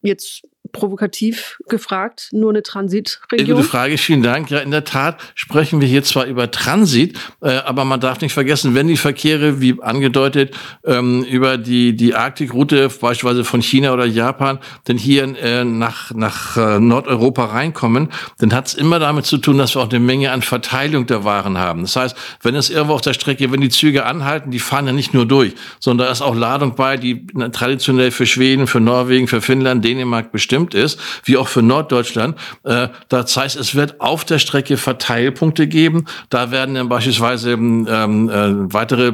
jetzt 0.00 0.42
provokativ 0.72 1.58
gefragt, 1.68 2.28
nur 2.32 2.50
eine 2.50 2.62
Transitregion? 2.62 3.56
Gute 3.56 3.68
Frage, 3.68 3.98
vielen 3.98 4.22
Dank. 4.22 4.50
Ja, 4.50 4.58
in 4.58 4.70
der 4.70 4.84
Tat 4.84 5.18
sprechen 5.34 5.80
wir 5.80 5.88
hier 5.88 6.02
zwar 6.02 6.26
über 6.26 6.50
Transit, 6.50 7.18
äh, 7.42 7.50
aber 7.50 7.84
man 7.84 8.00
darf 8.00 8.20
nicht 8.20 8.32
vergessen, 8.32 8.74
wenn 8.74 8.88
die 8.88 8.96
Verkehre, 8.96 9.60
wie 9.60 9.80
angedeutet, 9.80 10.54
ähm, 10.84 11.24
über 11.24 11.58
die, 11.58 11.96
die 11.96 12.14
Arktikroute, 12.14 12.88
beispielsweise 12.88 13.44
von 13.44 13.62
China 13.62 13.92
oder 13.92 14.06
Japan, 14.06 14.58
denn 14.86 14.98
hier 14.98 15.24
äh, 15.42 15.64
nach, 15.64 16.12
nach 16.12 16.56
äh, 16.56 16.78
Nordeuropa 16.78 17.46
reinkommen, 17.46 18.08
dann 18.38 18.52
hat 18.52 18.68
es 18.68 18.74
immer 18.74 18.98
damit 18.98 19.26
zu 19.26 19.38
tun, 19.38 19.58
dass 19.58 19.74
wir 19.74 19.82
auch 19.82 19.90
eine 19.90 20.00
Menge 20.00 20.30
an 20.32 20.42
Verteilung 20.42 21.06
der 21.06 21.24
Waren 21.24 21.58
haben. 21.58 21.82
Das 21.82 21.96
heißt, 21.96 22.16
wenn 22.42 22.54
es 22.54 22.70
irgendwo 22.70 22.94
auf 22.94 23.00
der 23.00 23.14
Strecke, 23.14 23.50
wenn 23.52 23.60
die 23.60 23.68
Züge 23.68 24.04
anhalten, 24.04 24.50
die 24.50 24.58
fahren 24.58 24.86
ja 24.86 24.92
nicht 24.92 25.14
nur 25.14 25.26
durch, 25.26 25.54
sondern 25.80 26.06
da 26.06 26.12
ist 26.12 26.22
auch 26.22 26.34
Ladung 26.34 26.74
bei, 26.74 26.96
die 26.96 27.26
traditionell 27.52 28.10
für 28.10 28.26
Schweden, 28.26 28.66
für 28.66 28.80
Norwegen, 28.80 29.28
für 29.28 29.40
Finnland, 29.40 29.84
Dänemark 29.84 30.32
bestimmt 30.32 30.57
bestimmt 30.66 30.74
ist, 30.74 31.00
wie 31.24 31.36
auch 31.36 31.48
für 31.48 31.62
Norddeutschland. 31.62 32.36
Äh, 32.64 32.88
das 33.08 33.36
heißt, 33.36 33.56
es 33.56 33.74
wird 33.74 34.00
auf 34.00 34.24
der 34.24 34.38
Strecke 34.38 34.76
Verteilpunkte 34.76 35.66
geben. 35.66 36.06
Da 36.30 36.50
werden 36.50 36.74
dann 36.74 36.88
beispielsweise 36.88 37.52
ähm, 37.52 37.86
äh, 38.28 38.72
weitere 38.72 39.12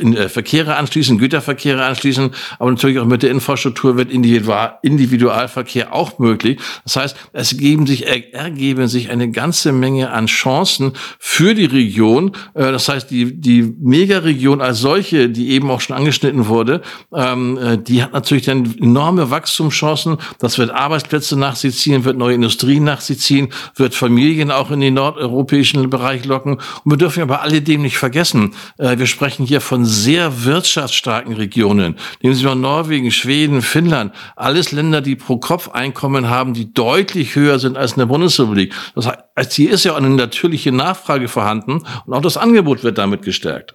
in, 0.00 0.16
äh, 0.16 0.28
Verkehre 0.28 0.76
anschließen, 0.76 1.18
Güterverkehre 1.18 1.84
anschließen, 1.84 2.30
aber 2.58 2.70
natürlich 2.70 2.98
auch 2.98 3.06
mit 3.06 3.22
der 3.22 3.30
Infrastruktur 3.30 3.96
wird 3.96 4.10
Individual, 4.10 4.78
Individualverkehr 4.82 5.94
auch 5.94 6.18
möglich. 6.18 6.58
Das 6.84 6.96
heißt, 6.96 7.16
es 7.32 7.56
geben 7.56 7.86
sich, 7.86 8.06
er, 8.06 8.34
ergeben 8.34 8.88
sich 8.88 9.10
eine 9.10 9.30
ganze 9.30 9.72
Menge 9.72 10.10
an 10.10 10.26
Chancen 10.26 10.92
für 11.18 11.54
die 11.54 11.66
Region. 11.66 12.32
Äh, 12.54 12.72
das 12.72 12.88
heißt, 12.88 13.10
die, 13.10 13.40
die 13.40 13.62
Megaregion 13.62 14.60
als 14.60 14.78
solche, 14.78 15.28
die 15.28 15.50
eben 15.50 15.70
auch 15.70 15.80
schon 15.80 15.96
angeschnitten 15.96 16.46
wurde, 16.48 16.82
ähm, 17.14 17.58
äh, 17.58 17.78
die 17.78 18.02
hat 18.02 18.12
natürlich 18.12 18.44
dann 18.44 18.76
enorme 18.78 19.30
Wachstumschancen. 19.30 20.18
Das 20.38 20.58
wird 20.58 20.70
Arbeitsplätze 20.70 21.38
nach 21.38 21.56
sich 21.56 21.76
ziehen, 21.76 22.04
wird 22.04 22.16
neue 22.16 22.34
Industrien 22.34 22.84
nach 22.84 23.00
sich 23.00 23.20
ziehen, 23.20 23.48
wird 23.76 23.94
Familien 23.94 24.50
auch 24.50 24.70
in 24.70 24.80
den 24.80 24.94
nordeuropäischen 24.94 25.88
Bereich 25.90 26.24
locken. 26.24 26.54
Und 26.54 26.92
wir 26.92 26.96
dürfen 26.96 27.22
aber 27.22 27.42
alledem 27.42 27.82
nicht 27.82 27.98
vergessen, 27.98 28.54
äh, 28.78 28.98
wir 28.98 29.06
sprechen 29.06 29.46
hier 29.46 29.57
von 29.60 29.84
sehr 29.84 30.44
wirtschaftsstarken 30.44 31.34
Regionen. 31.34 31.96
Nehmen 32.22 32.34
Sie 32.34 32.44
mal 32.44 32.54
Norwegen, 32.54 33.10
Schweden, 33.10 33.62
Finnland. 33.62 34.14
Alles 34.36 34.72
Länder, 34.72 35.00
die 35.00 35.16
pro 35.16 35.38
Kopf 35.38 35.68
Einkommen 35.68 36.28
haben, 36.28 36.54
die 36.54 36.72
deutlich 36.72 37.34
höher 37.34 37.58
sind 37.58 37.76
als 37.76 37.92
in 37.92 37.98
der 37.98 38.06
Bundesrepublik. 38.06 38.74
Das 38.94 39.06
heißt, 39.36 39.52
hier 39.52 39.70
ist 39.70 39.84
ja 39.84 39.92
auch 39.92 39.96
eine 39.96 40.10
natürliche 40.10 40.72
Nachfrage 40.72 41.28
vorhanden 41.28 41.82
und 42.06 42.14
auch 42.14 42.22
das 42.22 42.36
Angebot 42.36 42.82
wird 42.84 42.98
damit 42.98 43.22
gestärkt. 43.22 43.74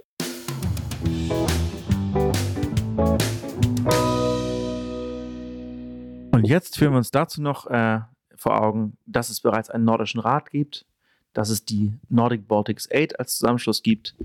Und 6.31 6.45
jetzt 6.45 6.77
führen 6.77 6.91
wir 6.91 6.97
uns 6.97 7.11
dazu 7.11 7.41
noch 7.41 7.67
äh, 7.67 8.01
vor 8.35 8.61
Augen, 8.61 8.97
dass 9.05 9.29
es 9.29 9.39
bereits 9.39 9.69
einen 9.69 9.85
nordischen 9.85 10.19
Rat 10.19 10.51
gibt, 10.51 10.85
dass 11.33 11.49
es 11.49 11.63
die 11.63 11.93
Nordic 12.09 12.47
Baltics 12.47 12.89
Aid 12.91 13.19
als 13.19 13.37
Zusammenschluss 13.37 13.81
gibt. 13.81 14.15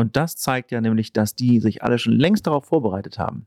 Und 0.00 0.16
das 0.16 0.34
zeigt 0.34 0.70
ja 0.70 0.80
nämlich, 0.80 1.12
dass 1.12 1.34
die 1.34 1.60
sich 1.60 1.82
alle 1.82 1.98
schon 1.98 2.14
längst 2.14 2.46
darauf 2.46 2.64
vorbereitet 2.64 3.18
haben. 3.18 3.44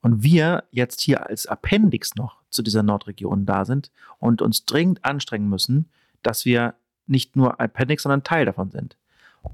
Und 0.00 0.22
wir 0.22 0.64
jetzt 0.70 1.02
hier 1.02 1.28
als 1.28 1.44
Appendix 1.44 2.14
noch 2.14 2.40
zu 2.48 2.62
dieser 2.62 2.82
Nordregion 2.82 3.44
da 3.44 3.66
sind 3.66 3.90
und 4.18 4.40
uns 4.40 4.64
dringend 4.64 5.04
anstrengen 5.04 5.50
müssen, 5.50 5.90
dass 6.22 6.46
wir 6.46 6.76
nicht 7.06 7.36
nur 7.36 7.60
Appendix, 7.60 8.04
sondern 8.04 8.24
Teil 8.24 8.46
davon 8.46 8.70
sind. 8.70 8.96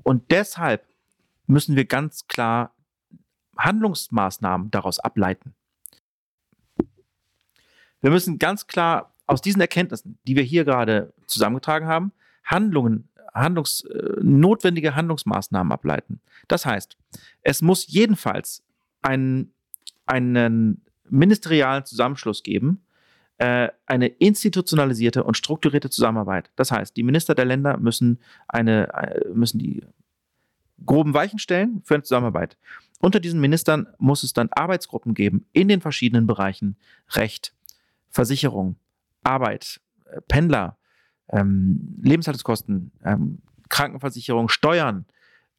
Und 0.04 0.30
deshalb 0.30 0.86
müssen 1.48 1.74
wir 1.74 1.86
ganz 1.86 2.28
klar 2.28 2.72
Handlungsmaßnahmen 3.56 4.70
daraus 4.70 5.00
ableiten. 5.00 5.56
Wir 8.00 8.10
müssen 8.12 8.38
ganz 8.38 8.68
klar 8.68 9.12
aus 9.26 9.40
diesen 9.40 9.60
Erkenntnissen, 9.60 10.20
die 10.22 10.36
wir 10.36 10.44
hier 10.44 10.64
gerade 10.64 11.12
zusammengetragen 11.26 11.88
haben, 11.88 12.12
Handlungen, 12.44 13.08
Handlungs, 13.40 13.82
äh, 13.84 14.20
notwendige 14.22 14.94
Handlungsmaßnahmen 14.94 15.72
ableiten. 15.72 16.20
Das 16.48 16.66
heißt, 16.66 16.96
es 17.42 17.62
muss 17.62 17.86
jedenfalls 17.88 18.62
einen, 19.02 19.52
einen 20.06 20.82
ministerialen 21.08 21.84
Zusammenschluss 21.84 22.42
geben, 22.42 22.82
äh, 23.38 23.68
eine 23.86 24.08
institutionalisierte 24.08 25.24
und 25.24 25.36
strukturierte 25.36 25.90
Zusammenarbeit. 25.90 26.50
Das 26.56 26.72
heißt, 26.72 26.96
die 26.96 27.02
Minister 27.02 27.34
der 27.34 27.44
Länder 27.44 27.76
müssen, 27.78 28.18
eine, 28.48 28.92
äh, 28.92 29.28
müssen 29.32 29.58
die 29.58 29.82
groben 30.84 31.14
Weichen 31.14 31.38
stellen 31.38 31.80
für 31.84 31.94
eine 31.94 32.02
Zusammenarbeit. 32.02 32.56
Unter 33.00 33.20
diesen 33.20 33.40
Ministern 33.40 33.86
muss 33.98 34.22
es 34.22 34.32
dann 34.32 34.48
Arbeitsgruppen 34.50 35.14
geben 35.14 35.46
in 35.52 35.68
den 35.68 35.80
verschiedenen 35.80 36.26
Bereichen 36.26 36.76
Recht, 37.10 37.54
Versicherung, 38.10 38.76
Arbeit, 39.22 39.80
Pendler, 40.26 40.77
ähm, 41.30 41.96
Lebenshaltungskosten, 42.02 42.92
ähm, 43.04 43.38
Krankenversicherung, 43.68 44.48
Steuern, 44.48 45.06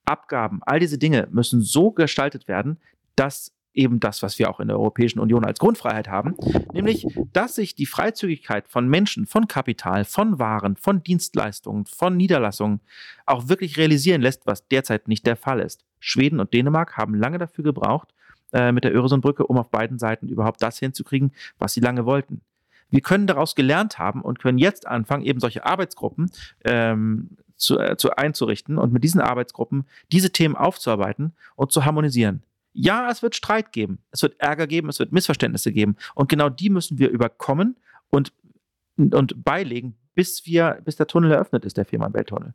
Abgaben, 0.05 0.61
all 0.63 0.79
diese 0.79 0.97
Dinge 0.97 1.27
müssen 1.31 1.61
so 1.61 1.91
gestaltet 1.91 2.47
werden, 2.47 2.79
dass 3.15 3.53
eben 3.73 3.99
das, 3.99 4.23
was 4.23 4.39
wir 4.39 4.49
auch 4.49 4.59
in 4.59 4.67
der 4.67 4.77
Europäischen 4.77 5.19
Union 5.19 5.45
als 5.45 5.59
Grundfreiheit 5.59 6.07
haben, 6.07 6.35
nämlich, 6.73 7.05
dass 7.31 7.55
sich 7.55 7.75
die 7.75 7.85
Freizügigkeit 7.85 8.67
von 8.67 8.87
Menschen, 8.87 9.25
von 9.25 9.47
Kapital, 9.47 10.05
von 10.05 10.39
Waren, 10.39 10.75
von 10.75 11.03
Dienstleistungen, 11.03 11.85
von 11.85 12.17
Niederlassungen 12.17 12.81
auch 13.25 13.47
wirklich 13.47 13.77
realisieren 13.77 14.21
lässt, 14.21 14.47
was 14.47 14.67
derzeit 14.67 15.07
nicht 15.07 15.25
der 15.25 15.35
Fall 15.35 15.59
ist. 15.59 15.85
Schweden 15.99 16.39
und 16.39 16.53
Dänemark 16.53 16.97
haben 16.97 17.13
lange 17.13 17.37
dafür 17.37 17.63
gebraucht, 17.63 18.13
äh, 18.51 18.71
mit 18.71 18.83
der 18.83 18.93
Öresundbrücke, 18.93 19.45
um 19.45 19.57
auf 19.57 19.69
beiden 19.69 19.99
Seiten 19.99 20.27
überhaupt 20.27 20.61
das 20.63 20.79
hinzukriegen, 20.79 21.31
was 21.59 21.73
sie 21.73 21.81
lange 21.81 22.05
wollten. 22.05 22.41
Wir 22.89 23.01
können 23.01 23.27
daraus 23.27 23.55
gelernt 23.55 23.99
haben 23.99 24.21
und 24.21 24.39
können 24.39 24.57
jetzt 24.57 24.87
anfangen, 24.87 25.23
eben 25.23 25.39
solche 25.39 25.65
Arbeitsgruppen 25.65 26.31
ähm, 26.63 27.37
zu, 27.55 27.79
äh, 27.79 27.97
zu 27.97 28.15
einzurichten 28.15 28.77
und 28.77 28.93
mit 28.93 29.03
diesen 29.03 29.21
Arbeitsgruppen 29.21 29.85
diese 30.11 30.31
Themen 30.31 30.55
aufzuarbeiten 30.55 31.33
und 31.55 31.71
zu 31.71 31.85
harmonisieren. 31.85 32.43
Ja, 32.73 33.09
es 33.09 33.21
wird 33.21 33.35
Streit 33.35 33.71
geben, 33.71 33.99
es 34.11 34.21
wird 34.21 34.39
Ärger 34.39 34.67
geben, 34.67 34.89
es 34.89 34.99
wird 34.99 35.11
Missverständnisse 35.11 35.71
geben. 35.71 35.97
Und 36.15 36.29
genau 36.29 36.49
die 36.49 36.69
müssen 36.69 36.97
wir 36.99 37.09
überkommen 37.09 37.77
und, 38.09 38.31
und 38.97 39.43
beilegen, 39.43 39.95
bis, 40.15 40.45
wir, 40.45 40.79
bis 40.85 40.95
der 40.95 41.07
Tunnel 41.07 41.31
eröffnet 41.31 41.65
ist, 41.65 41.77
der 41.77 41.85
Fehmarn-Belt-Tunnel. 41.85 42.53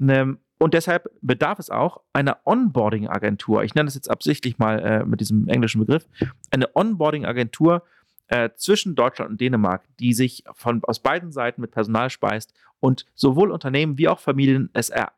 Ähm, 0.00 0.38
und 0.58 0.74
deshalb 0.74 1.10
bedarf 1.20 1.58
es 1.58 1.70
auch 1.70 2.00
einer 2.12 2.38
Onboarding-Agentur. 2.44 3.64
Ich 3.64 3.74
nenne 3.74 3.86
das 3.86 3.94
jetzt 3.94 4.10
absichtlich 4.10 4.58
mal 4.58 4.78
äh, 4.80 5.04
mit 5.04 5.20
diesem 5.20 5.48
englischen 5.48 5.80
Begriff. 5.80 6.06
Eine 6.50 6.74
Onboarding-Agentur 6.74 7.82
äh, 8.28 8.50
zwischen 8.56 8.94
Deutschland 8.94 9.30
und 9.32 9.40
Dänemark, 9.40 9.82
die 10.00 10.14
sich 10.14 10.44
von, 10.54 10.82
aus 10.84 11.00
beiden 11.00 11.32
Seiten 11.32 11.60
mit 11.60 11.70
Personal 11.70 12.10
speist 12.10 12.54
und 12.80 13.06
sowohl 13.14 13.50
Unternehmen 13.50 13.98
wie 13.98 14.08
auch 14.08 14.20
Familien 14.20 14.70
es 14.72 14.90
er, 14.90 15.12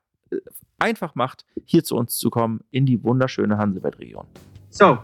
einfach 0.79 1.15
macht, 1.15 1.45
hier 1.65 1.85
zu 1.85 1.97
uns 1.97 2.19
zu 2.19 2.31
kommen 2.31 2.61
in 2.71 2.87
die 2.87 3.03
wunderschöne 3.03 3.59
Hansewelt-Region. 3.59 4.27
So, 4.71 4.99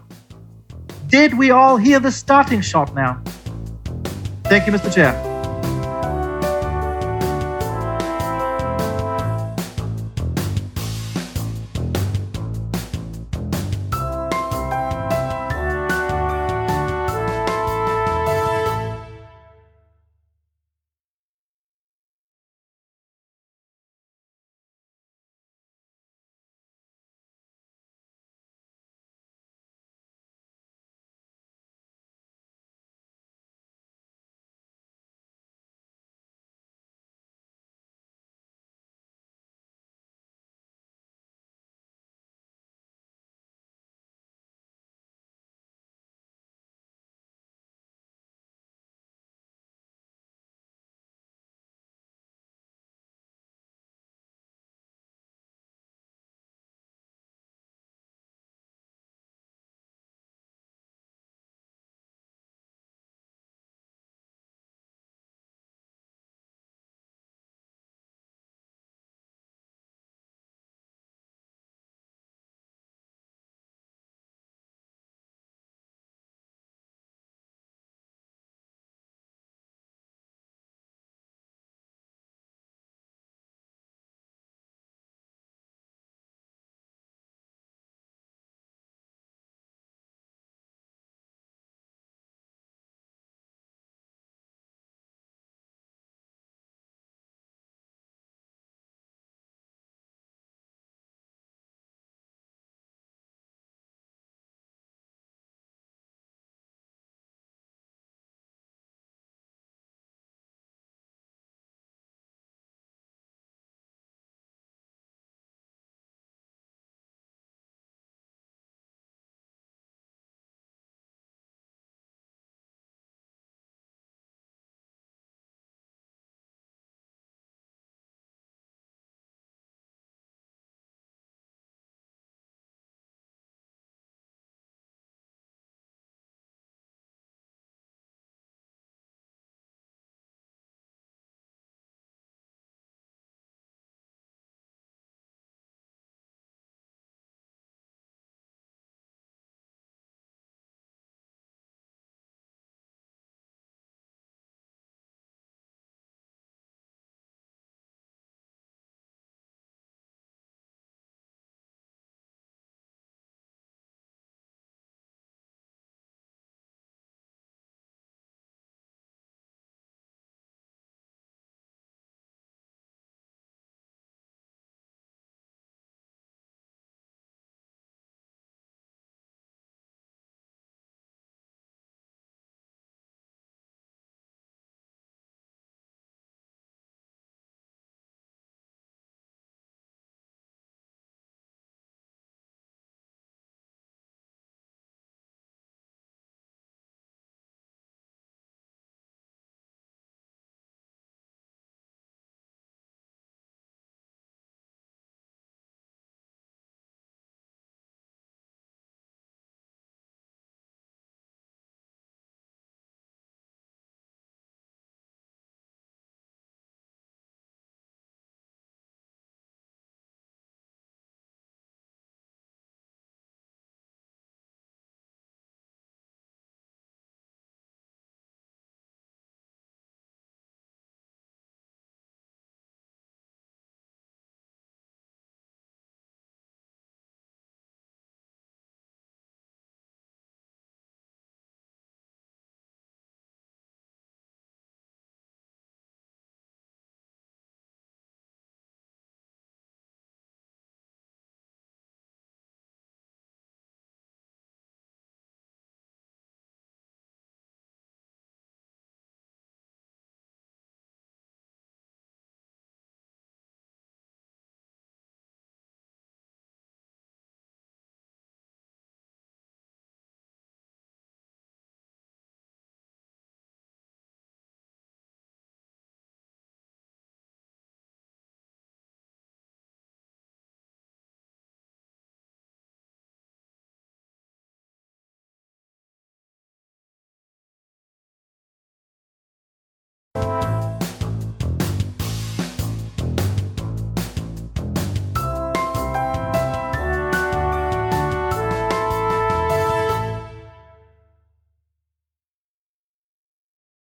did 1.11 1.33
we 1.39 1.55
all 1.55 1.79
hear 1.79 2.01
the 2.03 2.11
starting 2.11 2.63
shot 2.63 2.95
now? 2.95 3.17
Thank 4.45 4.67
you, 4.67 4.73
Mr. 4.73 4.91
Chair. 4.93 5.32